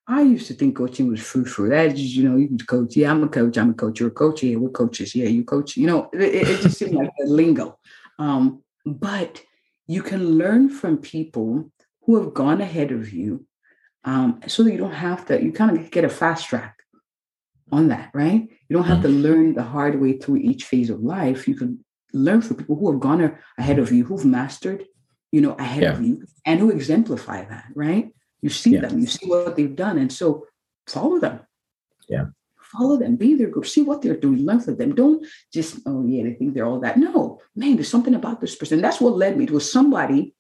[0.06, 1.68] I used to think coaching was frou frou.
[1.68, 2.96] That is, you know, you can coach.
[2.96, 3.58] Yeah, I'm a coach.
[3.58, 4.00] I'm a coach.
[4.00, 4.42] You're a coach.
[4.42, 5.14] Yeah, we're coaches.
[5.14, 5.76] Yeah, you coach.
[5.76, 7.78] You know, it, it it just seemed like a lingo.
[8.18, 9.42] Um, but
[9.86, 11.70] you can learn from people
[12.02, 13.46] who have gone ahead of you,
[14.04, 15.42] um, so that you don't have to.
[15.42, 16.76] You kind of get a fast track
[17.70, 18.48] on that, right?
[18.68, 21.46] You don't have to learn the hard way through each phase of life.
[21.46, 24.84] You can learn from people who have gone ahead of you, who've mastered,
[25.32, 28.10] you know, ahead of you, and who exemplify that, right?
[28.40, 28.80] You see Yeah.
[28.82, 30.46] them, you see what they've done, and so
[30.86, 31.40] follow them.
[32.08, 32.26] Yeah.
[32.72, 34.94] Follow them, be their group, see what they're doing, learn from them.
[34.94, 36.98] Don't just, oh yeah, they think they're all that.
[36.98, 38.80] No, man, there's something about this person.
[38.82, 40.34] That's what led me to somebody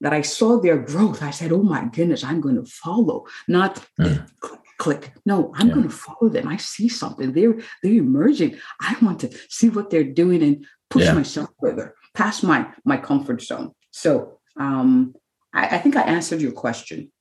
[0.00, 1.22] that I saw their growth.
[1.22, 4.26] I said, oh my goodness, I'm going to follow, not Mm.
[4.40, 5.12] click, click.
[5.24, 5.74] No, I'm Yeah.
[5.74, 6.48] going to follow them.
[6.48, 7.32] I see something.
[7.32, 8.58] They're they're emerging.
[8.80, 11.14] I want to see what they're doing and push Yeah.
[11.14, 13.70] myself further past my my comfort zone.
[13.92, 15.14] So um
[15.54, 17.12] I, I think I answered your question.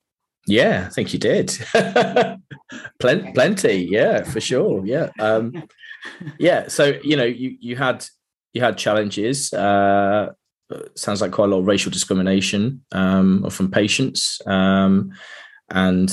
[0.47, 1.47] Yeah, I think you did.
[2.99, 3.87] plenty, plenty.
[3.89, 4.85] Yeah, for sure.
[4.85, 5.09] Yeah.
[5.19, 5.63] Um,
[6.39, 6.67] yeah.
[6.67, 8.05] So you know, you you had
[8.53, 9.53] you had challenges.
[9.53, 10.33] Uh,
[10.95, 15.11] sounds like quite a lot of racial discrimination um, from patients, um,
[15.69, 16.11] and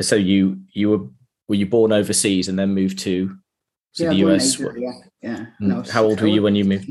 [0.00, 1.06] so you you were
[1.48, 3.36] were you born overseas and then moved to,
[3.96, 4.58] to the US?
[4.58, 4.92] Nigeria.
[5.20, 5.36] Yeah.
[5.38, 5.46] Mm.
[5.60, 6.90] No, How old were you when you moved?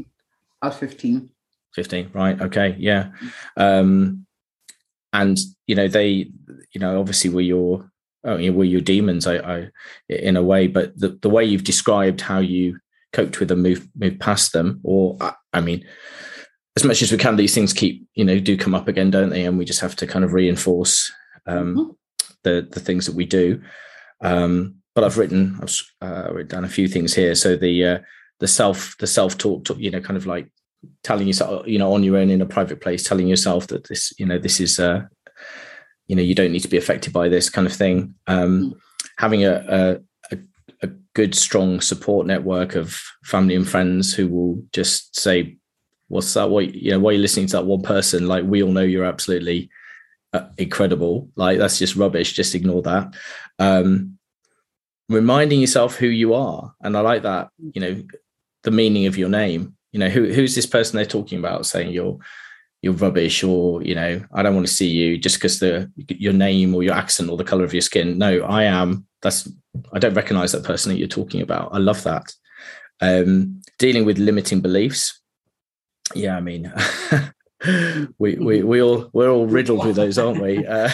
[0.61, 1.29] I was 15.
[1.75, 3.09] 15 right okay yeah
[3.57, 4.25] um
[5.11, 6.29] and you know they
[6.71, 7.91] you know obviously were your
[8.23, 9.27] oh, you know, were your demons?
[9.27, 9.69] I, I
[10.09, 12.79] in a way but the, the way you've described how you
[13.11, 15.85] coped with them move move past them or I, I mean
[16.75, 19.29] as much as we can these things keep you know do come up again don't
[19.29, 19.45] they?
[19.45, 21.11] And we just have to kind of reinforce
[21.45, 21.95] um Mhm.
[22.43, 23.61] the the things that we do.
[24.21, 27.35] Um but i've written i've uh, written down a few things here.
[27.35, 27.99] So the uh
[28.39, 30.49] the self the self talk you know kind of like
[31.03, 34.11] telling yourself you know on your own in a private place telling yourself that this
[34.19, 35.01] you know this is uh
[36.07, 38.15] you know you don't need to be affected by this kind of thing.
[38.27, 38.77] Um Mm.
[39.17, 40.39] having a, a a
[40.83, 45.57] a good strong support network of family and friends who will just say
[46.09, 46.49] what's that?
[46.49, 48.27] What you know why are you listening to that one person?
[48.27, 49.69] Like we all know you're absolutely
[50.33, 51.29] uh, incredible.
[51.35, 52.33] Like that's just rubbish.
[52.33, 53.13] Just ignore that.
[53.59, 54.17] Um
[55.09, 56.73] reminding yourself who you are.
[56.81, 58.03] And i like that you know
[58.63, 59.75] the meaning of your name.
[59.91, 62.17] You know who who's this person they're talking about saying you're
[62.83, 66.33] you're rubbish or you know i don't want to see you just because the your
[66.33, 68.17] name or your accent or the color of your skin.
[68.17, 69.49] No i am that's
[69.93, 71.73] i don't recognize that person that you're talking about.
[71.73, 72.31] I love that.
[73.01, 75.21] Um dealing with limiting beliefs.
[76.13, 76.71] Yeah i mean
[78.19, 80.67] we we we all we're all riddled with those aren't we?
[80.67, 80.89] Uh,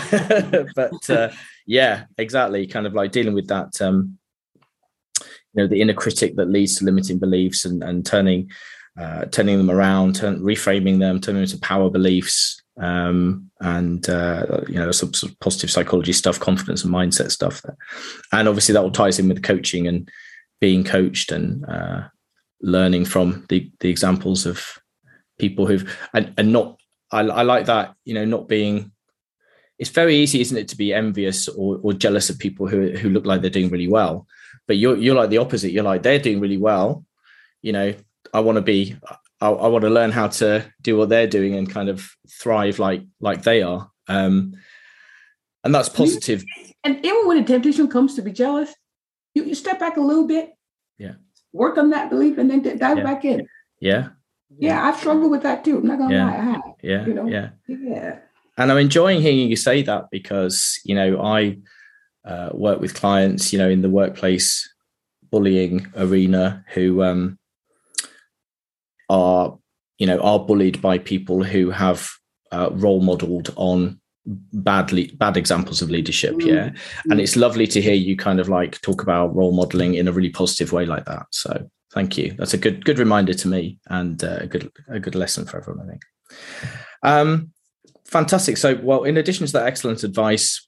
[0.76, 1.30] but uh,
[1.66, 4.20] yeah exactly kind of like dealing with that um
[5.54, 8.48] you know the inner critic that leads to limiting beliefs and and turning
[9.00, 14.62] uh, turning them around, turn, reframing them, turning them into power beliefs, um, and uh,
[14.68, 17.62] you know some positive psychology stuff, confidence and mindset stuff.
[17.62, 17.78] There.
[18.34, 20.10] And obviously that all ties in with coaching and
[20.60, 22.04] being coached and uh,
[22.62, 24.66] learning from the the examples of
[25.38, 26.78] people who've and, and not.
[27.12, 28.92] I, I like that you know not being.
[29.78, 33.10] It's very easy, isn't it, to be envious or, or jealous of people who who
[33.10, 34.28] look like they're doing really well,
[34.68, 35.72] but you're you're like the opposite.
[35.72, 37.06] You're like they're doing really well,
[37.62, 37.94] you know
[38.34, 38.96] I want to be
[39.42, 42.78] I, I, want to learn how to do what they're doing and kind of thrive
[42.80, 44.54] like like they are um
[45.64, 46.44] and that's positive.
[46.86, 48.74] And even when the temptation comes to be jealous,
[49.36, 50.52] you, you step back a little bit.
[50.98, 51.16] Yeah.
[51.52, 53.04] Work on that belief and then dive Yeah.
[53.04, 53.48] back in.
[53.80, 54.10] yeah
[54.58, 55.78] Yeah, I've struggled with that too.
[55.78, 56.26] I'm not gonna Yeah.
[56.26, 56.62] lie, I have.
[56.82, 57.28] yeah You know?
[57.28, 58.20] yeah Yeah.
[58.58, 61.58] and i'm enjoying hearing you say that because you know i
[62.26, 64.68] uh, work with clients you know in the workplace
[65.32, 67.38] bullying arena who um
[69.10, 69.58] are
[69.98, 72.10] you know are bullied by people who have
[72.52, 76.46] uh, role modeled on badly bad examples of leadership mm.
[76.46, 76.72] yeah?
[77.10, 80.12] And it's lovely to hear you kind of like talk about role modeling in a
[80.12, 81.26] really positive way like that.
[81.32, 82.34] So thank you.
[82.34, 85.58] That's a good good reminder to me and uh, a good a good lesson for
[85.58, 86.02] everyone i think.
[87.04, 87.52] Um
[88.06, 88.58] fantastic.
[88.58, 90.68] So well in addition to that excellent advice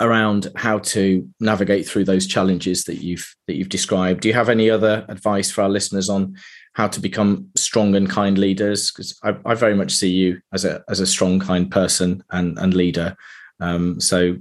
[0.00, 4.48] around how to navigate through those challenges that you've that you've described do you have
[4.48, 6.34] any other advice for our listeners on
[6.72, 10.64] how to become strong and kind leaders because I, I, very much see you as
[10.64, 13.16] a as a strong kind person and and leader.
[13.60, 14.36] Um, so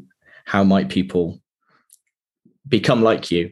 [0.46, 1.42] how might people
[2.68, 3.52] become like you?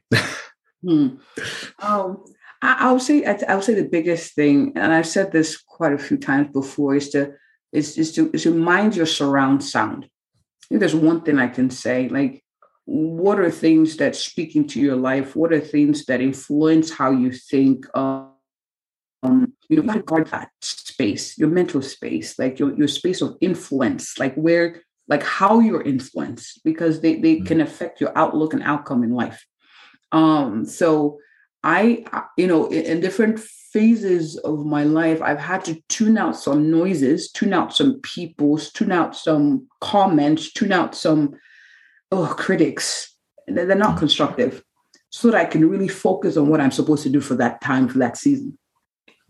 [0.84, 1.08] Hmm.
[1.80, 2.24] um,
[2.62, 5.98] I, will say I, will say the biggest thing and i've said this quite a
[5.98, 7.34] few times before is to
[7.72, 10.06] is, is to is to mind your surround sound.
[10.06, 12.44] I think there's one thing i can say like
[12.88, 15.36] what are things that speak into your life?
[15.36, 18.32] What are things that influence how you think um,
[19.24, 24.18] um, you know, guard that space, your mental space, like your, your space of influence,
[24.20, 27.46] like where, like how you're influenced, because they, they mm-hmm.
[27.46, 29.46] can affect your outlook and outcome in life.
[30.12, 31.20] Um, so
[31.64, 32.06] I,
[32.38, 36.72] you know, in, in different phases of my life, I've had to tune out some
[36.72, 41.36] noises, tune out some peoples, tune out some comments, tune out some
[42.12, 43.16] oh critics.
[43.48, 44.00] They're not mm-hmm.
[44.00, 44.64] constructive,
[45.10, 47.88] so that I can really focus on what I'm supposed to do for that time,
[47.88, 48.58] for that season.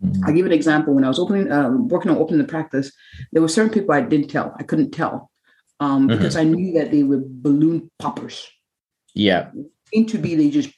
[0.03, 0.25] Mm-hmm.
[0.25, 0.93] I'll give an example.
[0.93, 2.91] When I was opening, um, working on opening the practice,
[3.31, 4.55] there were certain people I didn't tell.
[4.59, 5.31] I couldn't tell
[5.79, 6.17] um, mm-hmm.
[6.17, 8.47] because I knew that they were balloon poppers.
[9.13, 9.49] Yeah.
[9.91, 10.69] Into be they just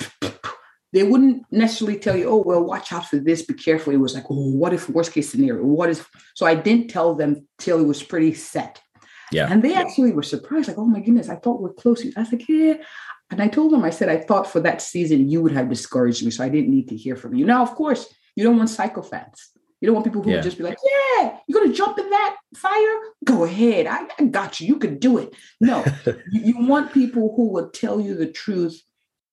[0.91, 3.93] they wouldn't necessarily tell you, oh well, watch out for this, be careful.
[3.93, 5.63] It was like, oh, what if worst case scenario?
[5.63, 6.03] What is.
[6.35, 8.81] So I didn't tell them till it was pretty set.
[9.31, 9.47] Yeah.
[9.51, 12.03] And they actually were surprised, like, oh my goodness, I thought we're close.
[12.15, 12.75] I was like, yeah.
[13.29, 16.25] And I told them, I said, I thought for that season you would have discouraged
[16.25, 17.45] me, so I didn't need to hear from you.
[17.45, 19.49] Now, of course, you don't want psychopaths.
[19.81, 20.39] You don't want people who yeah.
[20.39, 22.99] just be like, yeah, you're going to jump in that fire?
[23.25, 23.85] Go ahead.
[23.85, 24.67] I, I got you.
[24.67, 25.33] You can do it.
[25.59, 28.81] No, you, you, want people who will tell you the truth,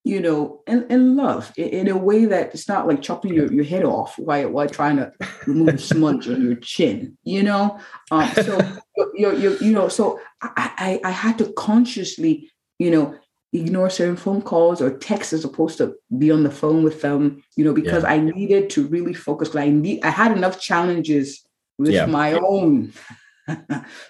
[0.02, 3.52] you know, and, in love, in, in, a way that it's not like chopping your,
[3.52, 5.12] your head off while, while trying to
[5.46, 7.78] remove smudge on your chin, you know?
[8.10, 8.58] Um, so,
[9.14, 13.14] you're, you're, you know, so I, I, I had to consciously, you know,
[13.52, 17.42] ignore certain phone calls or texts as opposed to be on the phone with them,
[17.56, 18.10] you know, because yeah.
[18.10, 19.54] I needed to really focus.
[19.54, 21.46] I need I had enough challenges
[21.78, 22.06] with yeah.
[22.06, 22.92] my own.
[23.48, 23.54] so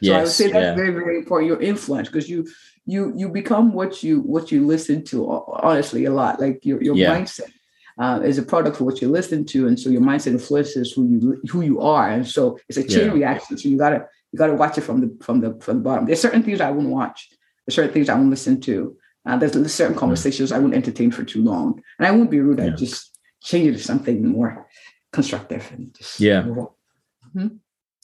[0.00, 0.74] yes, I would say that's yeah.
[0.74, 1.48] very, very important.
[1.48, 2.46] Your influence, because you
[2.86, 6.40] you you become what you what you listen to honestly a lot.
[6.40, 7.52] Like your your mindset.
[7.98, 11.08] Uh, is a product of what you listen to, and so your mindset influences who
[11.08, 13.56] you who you are, and so it's a chain reaction.
[13.56, 16.04] So you gotta you gotta watch it from the from the from the bottom.
[16.04, 17.30] There's certain things I wouldn't watch.
[17.66, 18.98] There's certain things I won't listen to.
[19.26, 22.58] Uh, there's certain conversations I won't entertain for too long, and I won't be rude.
[22.58, 22.66] Yeah.
[22.66, 24.66] I just change it to something more
[25.12, 25.68] constructive.
[25.72, 27.48] And just yeah, mm-hmm.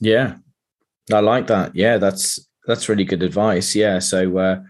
[0.01, 0.37] yeah,
[1.13, 1.77] I like that.
[1.77, 3.75] Yeah, that's that's really good advice.
[3.75, 4.61] Yeah, so uh,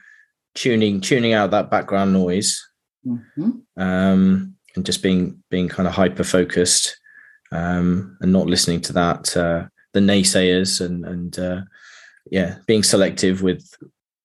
[0.54, 2.60] tuning tuning out that background noise,
[3.06, 3.50] mm-hmm.
[3.76, 6.98] um, and just being being kind of hyper focused,
[7.50, 11.62] um, and not listening to that uh, the naysayers and and uh,
[12.30, 13.64] yeah, being selective with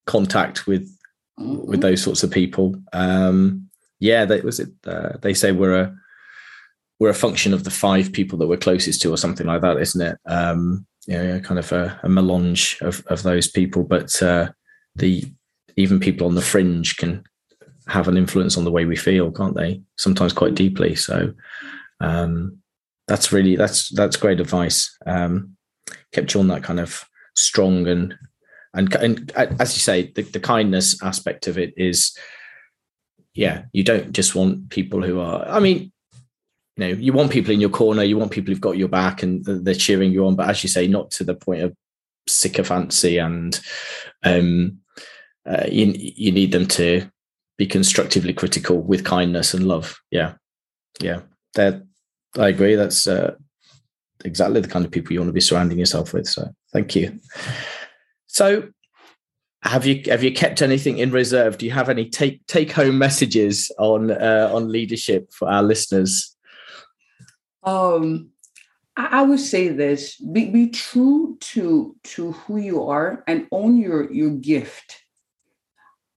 [0.06, 0.97] contact with
[1.40, 1.66] mm-hmm.
[1.66, 2.76] with those sorts of people.
[2.94, 3.70] Um,
[4.00, 4.70] yeah, that was it.
[4.86, 5.96] Uh, they say we're a
[7.00, 9.78] we're a function of the five people that we're closest to, or something like that,
[9.78, 10.18] isn't it?
[10.26, 14.50] Um, yeah, kind of a, a melange of, of those people, but uh,
[14.96, 15.24] the
[15.78, 17.24] even people on the fringe can
[17.88, 19.82] have an influence on the way we feel, can't they?
[19.98, 20.96] Sometimes quite deeply.
[20.96, 21.34] So
[22.02, 22.58] um,
[23.08, 24.96] that's really that's that's great advice.
[25.06, 25.56] Um,
[26.12, 27.04] kept you on that kind of
[27.36, 28.16] strong and
[28.78, 32.16] and, and as you say, the, the kindness aspect of it is,
[33.34, 35.48] yeah, you don't just want people who are.
[35.48, 35.92] I mean,
[36.76, 39.24] you know, you want people in your corner, you want people who've got your back
[39.24, 41.76] and they're cheering you on, but as you say, not to the point of
[42.28, 43.60] sycophancy and
[44.24, 44.80] um,
[45.46, 47.10] uh, you you need them to
[47.58, 50.00] be constructively critical with kindness and love.
[50.12, 50.34] Yeah,
[51.00, 51.22] yeah,
[51.56, 51.84] that
[52.38, 52.76] I agree.
[52.76, 53.36] That's uh,
[54.24, 56.28] exactly the kind of people you want to be surrounding yourself with.
[56.28, 57.20] So, thank you.
[58.28, 58.70] So,
[59.64, 61.58] have you have you kept anything in reserve?
[61.58, 66.36] Do you have any take take home messages on uh, on leadership for our listeners?
[67.64, 68.30] Um,
[68.96, 74.12] I would say this: be, be true to to who you are and own your
[74.12, 75.02] your gift.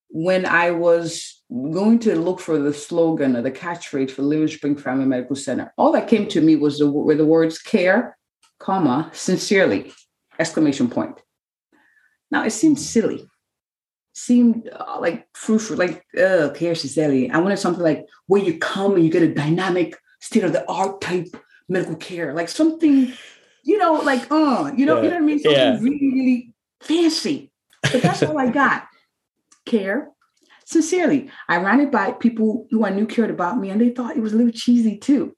[0.09, 5.07] When I was going to look for the slogan or the catchphrase for Livingspring Family
[5.07, 8.17] Medical Center, all that came to me was the were the words "care,
[8.59, 9.93] comma sincerely!"
[10.39, 11.21] exclamation point.
[12.31, 13.27] Now it seemed silly,
[14.13, 17.31] seemed uh, like fruitful, like uh, care sincerely.
[17.31, 20.69] I wanted something like where you come and you get a dynamic, state of the
[20.71, 21.29] art type
[21.69, 23.13] medical care, like something,
[23.65, 25.03] you know, like uh, you know, yeah.
[25.03, 25.39] you know what I mean?
[25.39, 25.79] Something yeah.
[25.81, 27.51] really, really fancy.
[27.83, 28.87] But that's all I got.
[29.67, 30.11] Care.
[30.65, 34.17] Sincerely, I ran it by people who I knew cared about me, and they thought
[34.17, 35.37] it was a little cheesy too.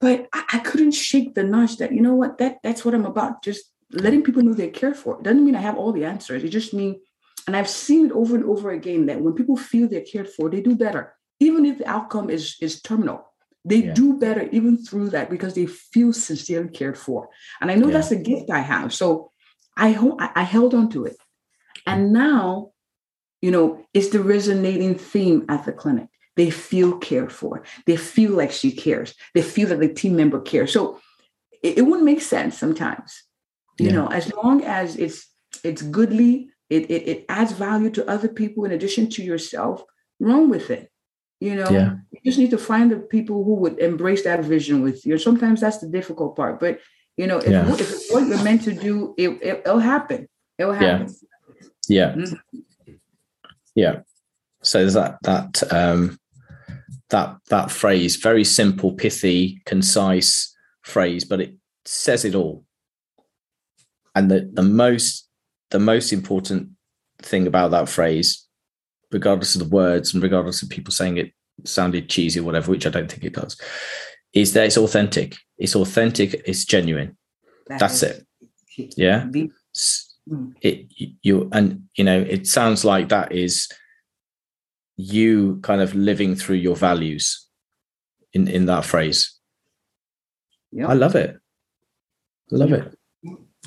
[0.00, 3.06] But I, I couldn't shake the nudge that you know what that that's what I'm
[3.06, 3.42] about.
[3.44, 5.16] Just letting people know they're cared for.
[5.16, 6.42] It doesn't mean I have all the answers.
[6.42, 6.96] It just means,
[7.46, 10.50] and I've seen it over and over again that when people feel they're cared for,
[10.50, 13.32] they do better, even if the outcome is is terminal.
[13.64, 13.94] They yeah.
[13.94, 17.28] do better even through that because they feel sincerely cared for.
[17.60, 17.94] And I know yeah.
[17.94, 18.94] that's a gift I have.
[18.94, 19.32] So
[19.76, 21.16] I, ho- I held on to it.
[21.84, 22.70] And now,
[23.42, 26.06] you know, it's the resonating theme at the clinic.
[26.36, 27.64] They feel cared for.
[27.86, 29.14] They feel like she cares.
[29.34, 30.72] They feel that the team member cares.
[30.72, 31.00] So
[31.62, 33.24] it, it wouldn't make sense sometimes.
[33.78, 33.92] You yeah.
[33.92, 35.26] know, as long as it's
[35.62, 39.82] it's goodly, it, it it adds value to other people in addition to yourself,
[40.18, 40.90] run with it.
[41.40, 41.96] You know, yeah.
[42.10, 45.18] you just need to find the people who would embrace that vision with you.
[45.18, 46.80] Sometimes that's the difficult part, but
[47.16, 47.70] you know, if, yeah.
[47.72, 50.28] if it's what you're meant to do, it, it will happen.
[50.58, 51.08] It will happen.
[51.08, 51.66] Yeah.
[51.88, 52.14] Yeah.
[52.14, 52.92] Mm-hmm.
[53.74, 54.00] yeah.
[54.62, 56.18] So there's that that um
[57.10, 61.54] that that phrase, very simple, pithy, concise phrase, but it
[61.84, 62.65] says it all.
[64.16, 65.28] And the the most
[65.70, 66.70] the most important
[67.22, 68.46] thing about that phrase
[69.12, 71.32] regardless of the words and regardless of people saying it
[71.64, 73.58] sounded cheesy or whatever, which I don't think it does,
[74.32, 75.36] is that it's authentic.
[75.58, 76.42] It's authentic.
[76.44, 77.16] It's genuine.
[77.68, 78.26] That That's it.
[78.96, 79.28] Yeah.
[80.28, 80.50] Hmm.
[80.60, 80.86] It
[81.22, 83.68] you and you know it sounds like that is
[84.96, 87.46] you kind of living through your values
[88.32, 89.38] in in that phrase.
[90.72, 90.88] Yeah.
[90.88, 91.38] I love it.
[92.52, 92.95] I love it.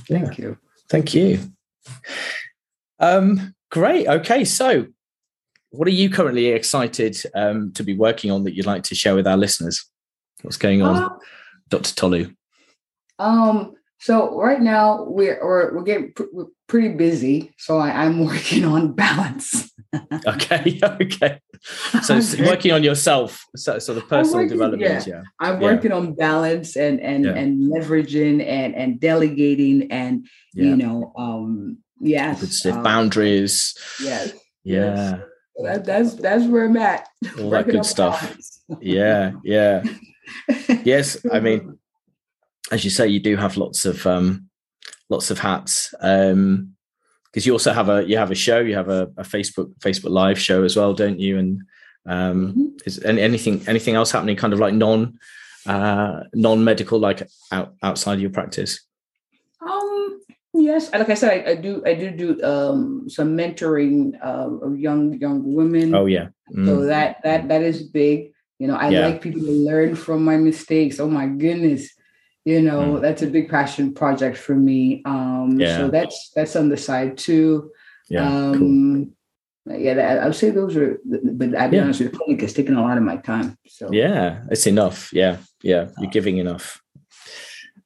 [0.08, 0.46] Thank yeah.
[0.46, 0.58] you.
[0.90, 1.40] Thank you.
[3.00, 4.08] Um, great.
[4.08, 4.88] Okay, so
[5.72, 9.16] what are you currently excited um, to be working on that you'd like to share
[9.16, 9.86] with our listeners?
[10.42, 11.10] What's going on, uh,
[11.70, 11.94] Dr.
[11.94, 12.34] Tolu?
[13.20, 17.54] Um, so right now we're we're, we're getting pr- we're pretty busy.
[17.58, 19.72] So I, am working on balance.
[20.26, 21.40] okay, okay.
[22.04, 22.46] So okay.
[22.46, 25.08] working on yourself, so, so the personal working, development.
[25.08, 25.16] Yeah.
[25.16, 25.24] yeah.
[25.40, 27.32] I'm working on balance and and yeah.
[27.34, 33.76] and leveraging and and delegating and you know um yes um, boundaries.
[34.00, 34.34] Yes.
[34.64, 34.96] Yeah.
[34.96, 35.22] Yes
[35.64, 37.08] that, that's that's where I'm at.
[37.40, 38.38] All that good stuff.
[38.82, 39.84] yeah, yeah.
[40.84, 41.78] yes, I mean,
[42.72, 44.50] as you say, you do have lots of um,
[45.10, 45.94] lots of hats.
[46.02, 46.76] Um,
[47.32, 50.12] because you also have a you have a show, you have a, a Facebook Facebook
[50.12, 51.38] Live show as well, don't you?
[51.38, 51.62] And
[52.06, 52.68] um, mm-hmm.
[52.86, 55.20] is any, anything anything else happening, kind of like non
[55.66, 58.82] uh, non medical, like out, outside of your practice?
[59.62, 60.22] Um,
[60.54, 61.84] yes, like I said, I, I do.
[61.86, 65.94] I do do um, some mentoring uh, of young young women.
[65.94, 66.30] Oh yeah.
[66.54, 66.66] Mm.
[66.66, 68.34] So that that that is big.
[68.58, 69.08] You know, I yeah.
[69.08, 71.00] like people to learn from my mistakes.
[71.00, 71.94] Oh my goodness,
[72.50, 73.02] you know mm.
[73.02, 75.02] that's a big passion project for me.
[75.06, 75.78] Um, yeah.
[75.78, 77.72] So that's that's on the side too.
[78.10, 78.28] Yeah.
[78.28, 79.78] Um, cool.
[79.78, 81.00] Yeah, I would say those are.
[81.06, 81.84] But I'll be yeah.
[81.84, 83.56] honest with you, clinic is taking a lot of my time.
[83.68, 85.14] So yeah, it's enough.
[85.14, 86.82] Yeah, yeah, you're giving enough.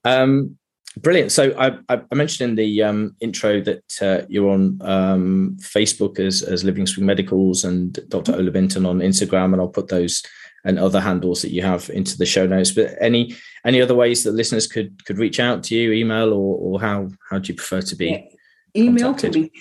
[0.05, 0.57] Um,
[1.01, 1.31] Brilliant.
[1.31, 6.43] So I, I mentioned in the um, intro that uh, you're on um, Facebook as,
[6.43, 8.33] as Living Spring Medicals and Dr.
[8.33, 10.21] Olabintan on Instagram, and I'll put those
[10.63, 12.71] and other handles that you have into the show notes.
[12.71, 13.35] But any
[13.65, 17.09] any other ways that listeners could could reach out to you, email or or how
[17.29, 18.09] how do you prefer to be?
[18.09, 18.81] Yeah.
[18.83, 19.33] Email contacted?
[19.33, 19.51] can be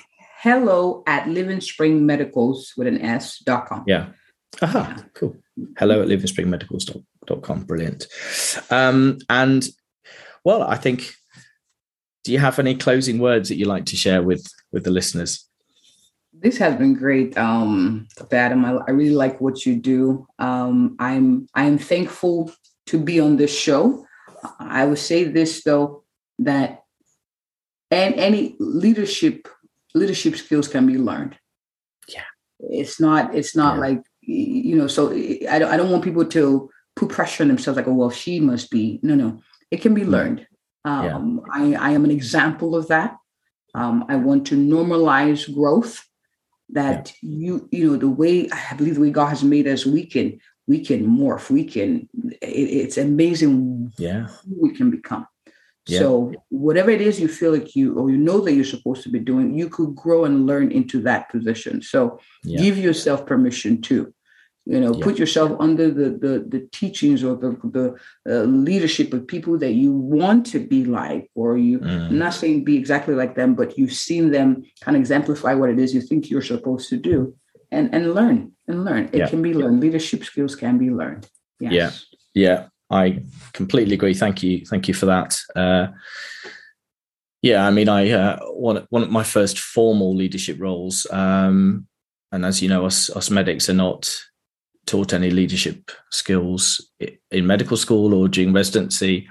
[0.41, 3.85] hello at Living Spring Medicals with an S dot com.
[3.87, 4.09] Yeah.
[4.61, 5.05] Aha, yeah.
[5.15, 5.37] cool.
[5.79, 7.65] Hello at livingspringmedicals.com.
[7.65, 8.07] Brilliant.
[8.71, 9.67] Um, and
[10.45, 11.15] well, I think
[12.25, 15.49] do you have any closing words that you like to share with with the listeners?
[16.43, 18.65] This has been great, um, Adam.
[18.65, 20.27] I, I really like what you do.
[20.39, 22.53] Um, I'm I'm thankful
[22.87, 24.05] to be on this show.
[24.59, 26.03] I would say this though
[26.41, 26.83] that
[27.93, 29.47] and any leadership
[29.95, 31.39] leadership skills can be learned.
[32.09, 32.25] Yeah,
[32.59, 33.81] it's not it's not yeah.
[33.81, 34.89] like you know.
[34.89, 38.11] So I don't I don't want people to put pressure on themselves like oh well
[38.11, 39.41] she must be no no
[39.71, 40.47] it can be learned
[40.85, 41.79] um, yeah.
[41.79, 43.17] I, I, am an example of that.
[43.75, 46.05] Um, I want to normalize growth.
[46.73, 47.39] That yeah.
[47.39, 50.41] you you know the way I believe the way God has made us, we can
[50.67, 51.51] we can morph.
[51.51, 52.09] We can.
[52.41, 53.93] It, it's amazing.
[53.99, 55.27] Yeah, we can become.
[55.87, 55.99] Yeah.
[55.99, 59.09] So whatever it is you feel like you or you know that you're supposed to
[59.09, 61.83] be doing, you could grow and learn into that position.
[61.83, 64.15] So give yourself permission too
[64.65, 65.05] you know yeah.
[65.05, 67.97] put yourself under the the, the teachings or the, the
[68.29, 72.11] uh, leadership of people that you want to be like or you mm.
[72.11, 75.79] not saying be exactly like them but you've seen them kind of exemplify what it
[75.79, 77.35] is you think you're supposed to do
[77.71, 79.29] and and learn and learn it yeah.
[79.29, 81.73] can be learned leadership skills can be learned yes.
[81.73, 81.91] yeah
[82.35, 83.21] yeah i
[83.53, 85.89] completely agree thank you thank you for that uh,
[87.43, 91.89] Yeah, I mean, I uh, one one of my first formal leadership roles, um,
[92.31, 94.15] and as you know, us us medics are not
[94.93, 96.87] taught any leadership skills
[97.31, 99.27] in medical school or during residency,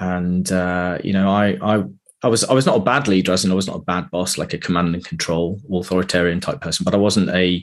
[0.00, 1.84] and uh, you know, I I
[2.22, 4.10] I was I was not a bad leader, as in I was not a bad
[4.10, 7.62] boss, like a command and control authoritarian type person, but I wasn't a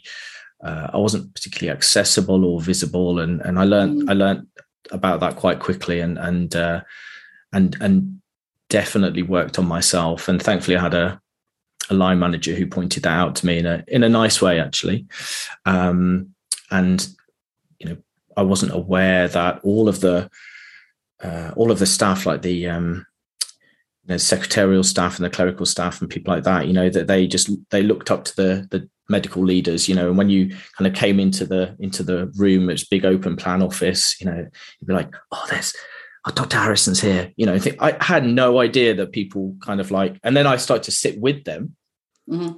[0.63, 4.09] uh, I wasn't particularly accessible or visible, and and I learned mm.
[4.09, 4.45] I learned
[4.91, 6.81] about that quite quickly, and and uh,
[7.51, 8.21] and and
[8.69, 10.27] definitely worked on myself.
[10.27, 11.19] And thankfully, I had a
[11.89, 14.59] a line manager who pointed that out to me in a in a nice way,
[14.59, 15.07] actually.
[15.65, 16.34] Um,
[16.71, 17.07] and
[17.79, 17.97] you know,
[18.37, 20.29] I wasn't aware that all of the
[21.23, 23.05] uh, all of the staff, like the um,
[24.03, 27.07] you know, secretarial staff and the clerical staff and people like that, you know, that
[27.07, 30.49] they just they looked up to the the medical leaders, you know, and when you
[30.77, 34.37] kind of came into the into the room, it's big open plan office, you know,
[34.79, 35.75] you'd be like, oh, there's
[36.25, 36.57] oh, Dr.
[36.57, 37.31] Harrison's here.
[37.35, 40.83] You know, I had no idea that people kind of like, and then I started
[40.83, 41.75] to sit with them
[42.29, 42.57] mm-hmm.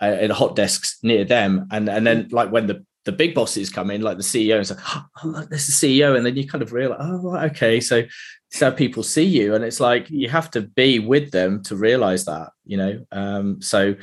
[0.00, 3.70] uh, at hot desks near them, and and then like when the the big bosses
[3.70, 6.46] come in, like the CEO, and say, "Oh, look, there's the CEO," and then you
[6.46, 8.04] kind of realize, "Oh, right, okay." So,
[8.50, 12.24] so people see you, and it's like you have to be with them to realize
[12.26, 13.04] that, you know.
[13.10, 13.96] Um, so,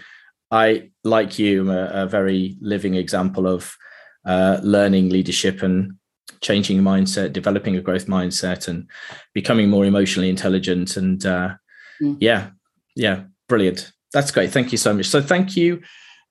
[0.52, 3.74] I, like you, am a, a very living example of
[4.26, 5.94] uh, learning leadership and
[6.42, 8.90] changing mindset, developing a growth mindset, and
[9.34, 10.98] becoming more emotionally intelligent.
[10.98, 11.56] And uh,
[12.02, 12.18] mm.
[12.20, 12.50] yeah,
[12.96, 13.94] yeah, brilliant.
[14.12, 14.52] That's great.
[14.52, 15.06] Thank you so much.
[15.06, 15.84] So, thank you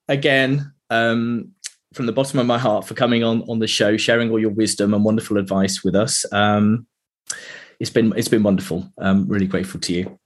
[0.07, 0.73] again.
[0.91, 1.53] Um,
[1.93, 4.51] from the bottom of my heart for coming on on the show, sharing all your
[4.51, 6.25] wisdom and wonderful advice with us.
[6.31, 6.87] Um,
[7.79, 8.91] it's been it's been wonderful.
[8.97, 10.19] I'm really grateful to you.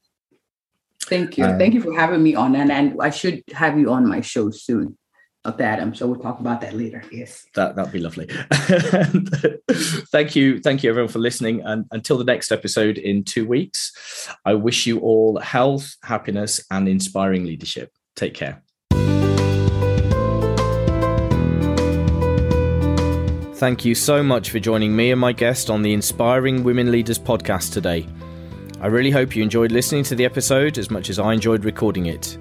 [1.05, 1.45] Thank you.
[1.45, 4.21] Um, Thank you for having me on, and and I should have you on my
[4.21, 4.97] show soon.
[5.43, 5.63] Dr.
[5.63, 5.93] Adam.
[5.93, 7.03] So we'll talk about that later.
[7.11, 7.45] Yes.
[7.55, 8.27] That that'd be lovely.
[10.09, 10.61] thank you.
[10.61, 11.61] Thank you everyone for listening.
[11.65, 13.91] And until the next episode in two weeks,
[14.45, 17.91] I wish you all health, happiness, and inspiring leadership.
[18.15, 18.63] Take care.
[23.55, 27.19] Thank you so much for joining me and my guest on the Inspiring Women Leaders
[27.19, 28.07] podcast today.
[28.81, 32.07] I really hope you enjoyed listening to the episode as much as I enjoyed recording
[32.07, 32.35] it.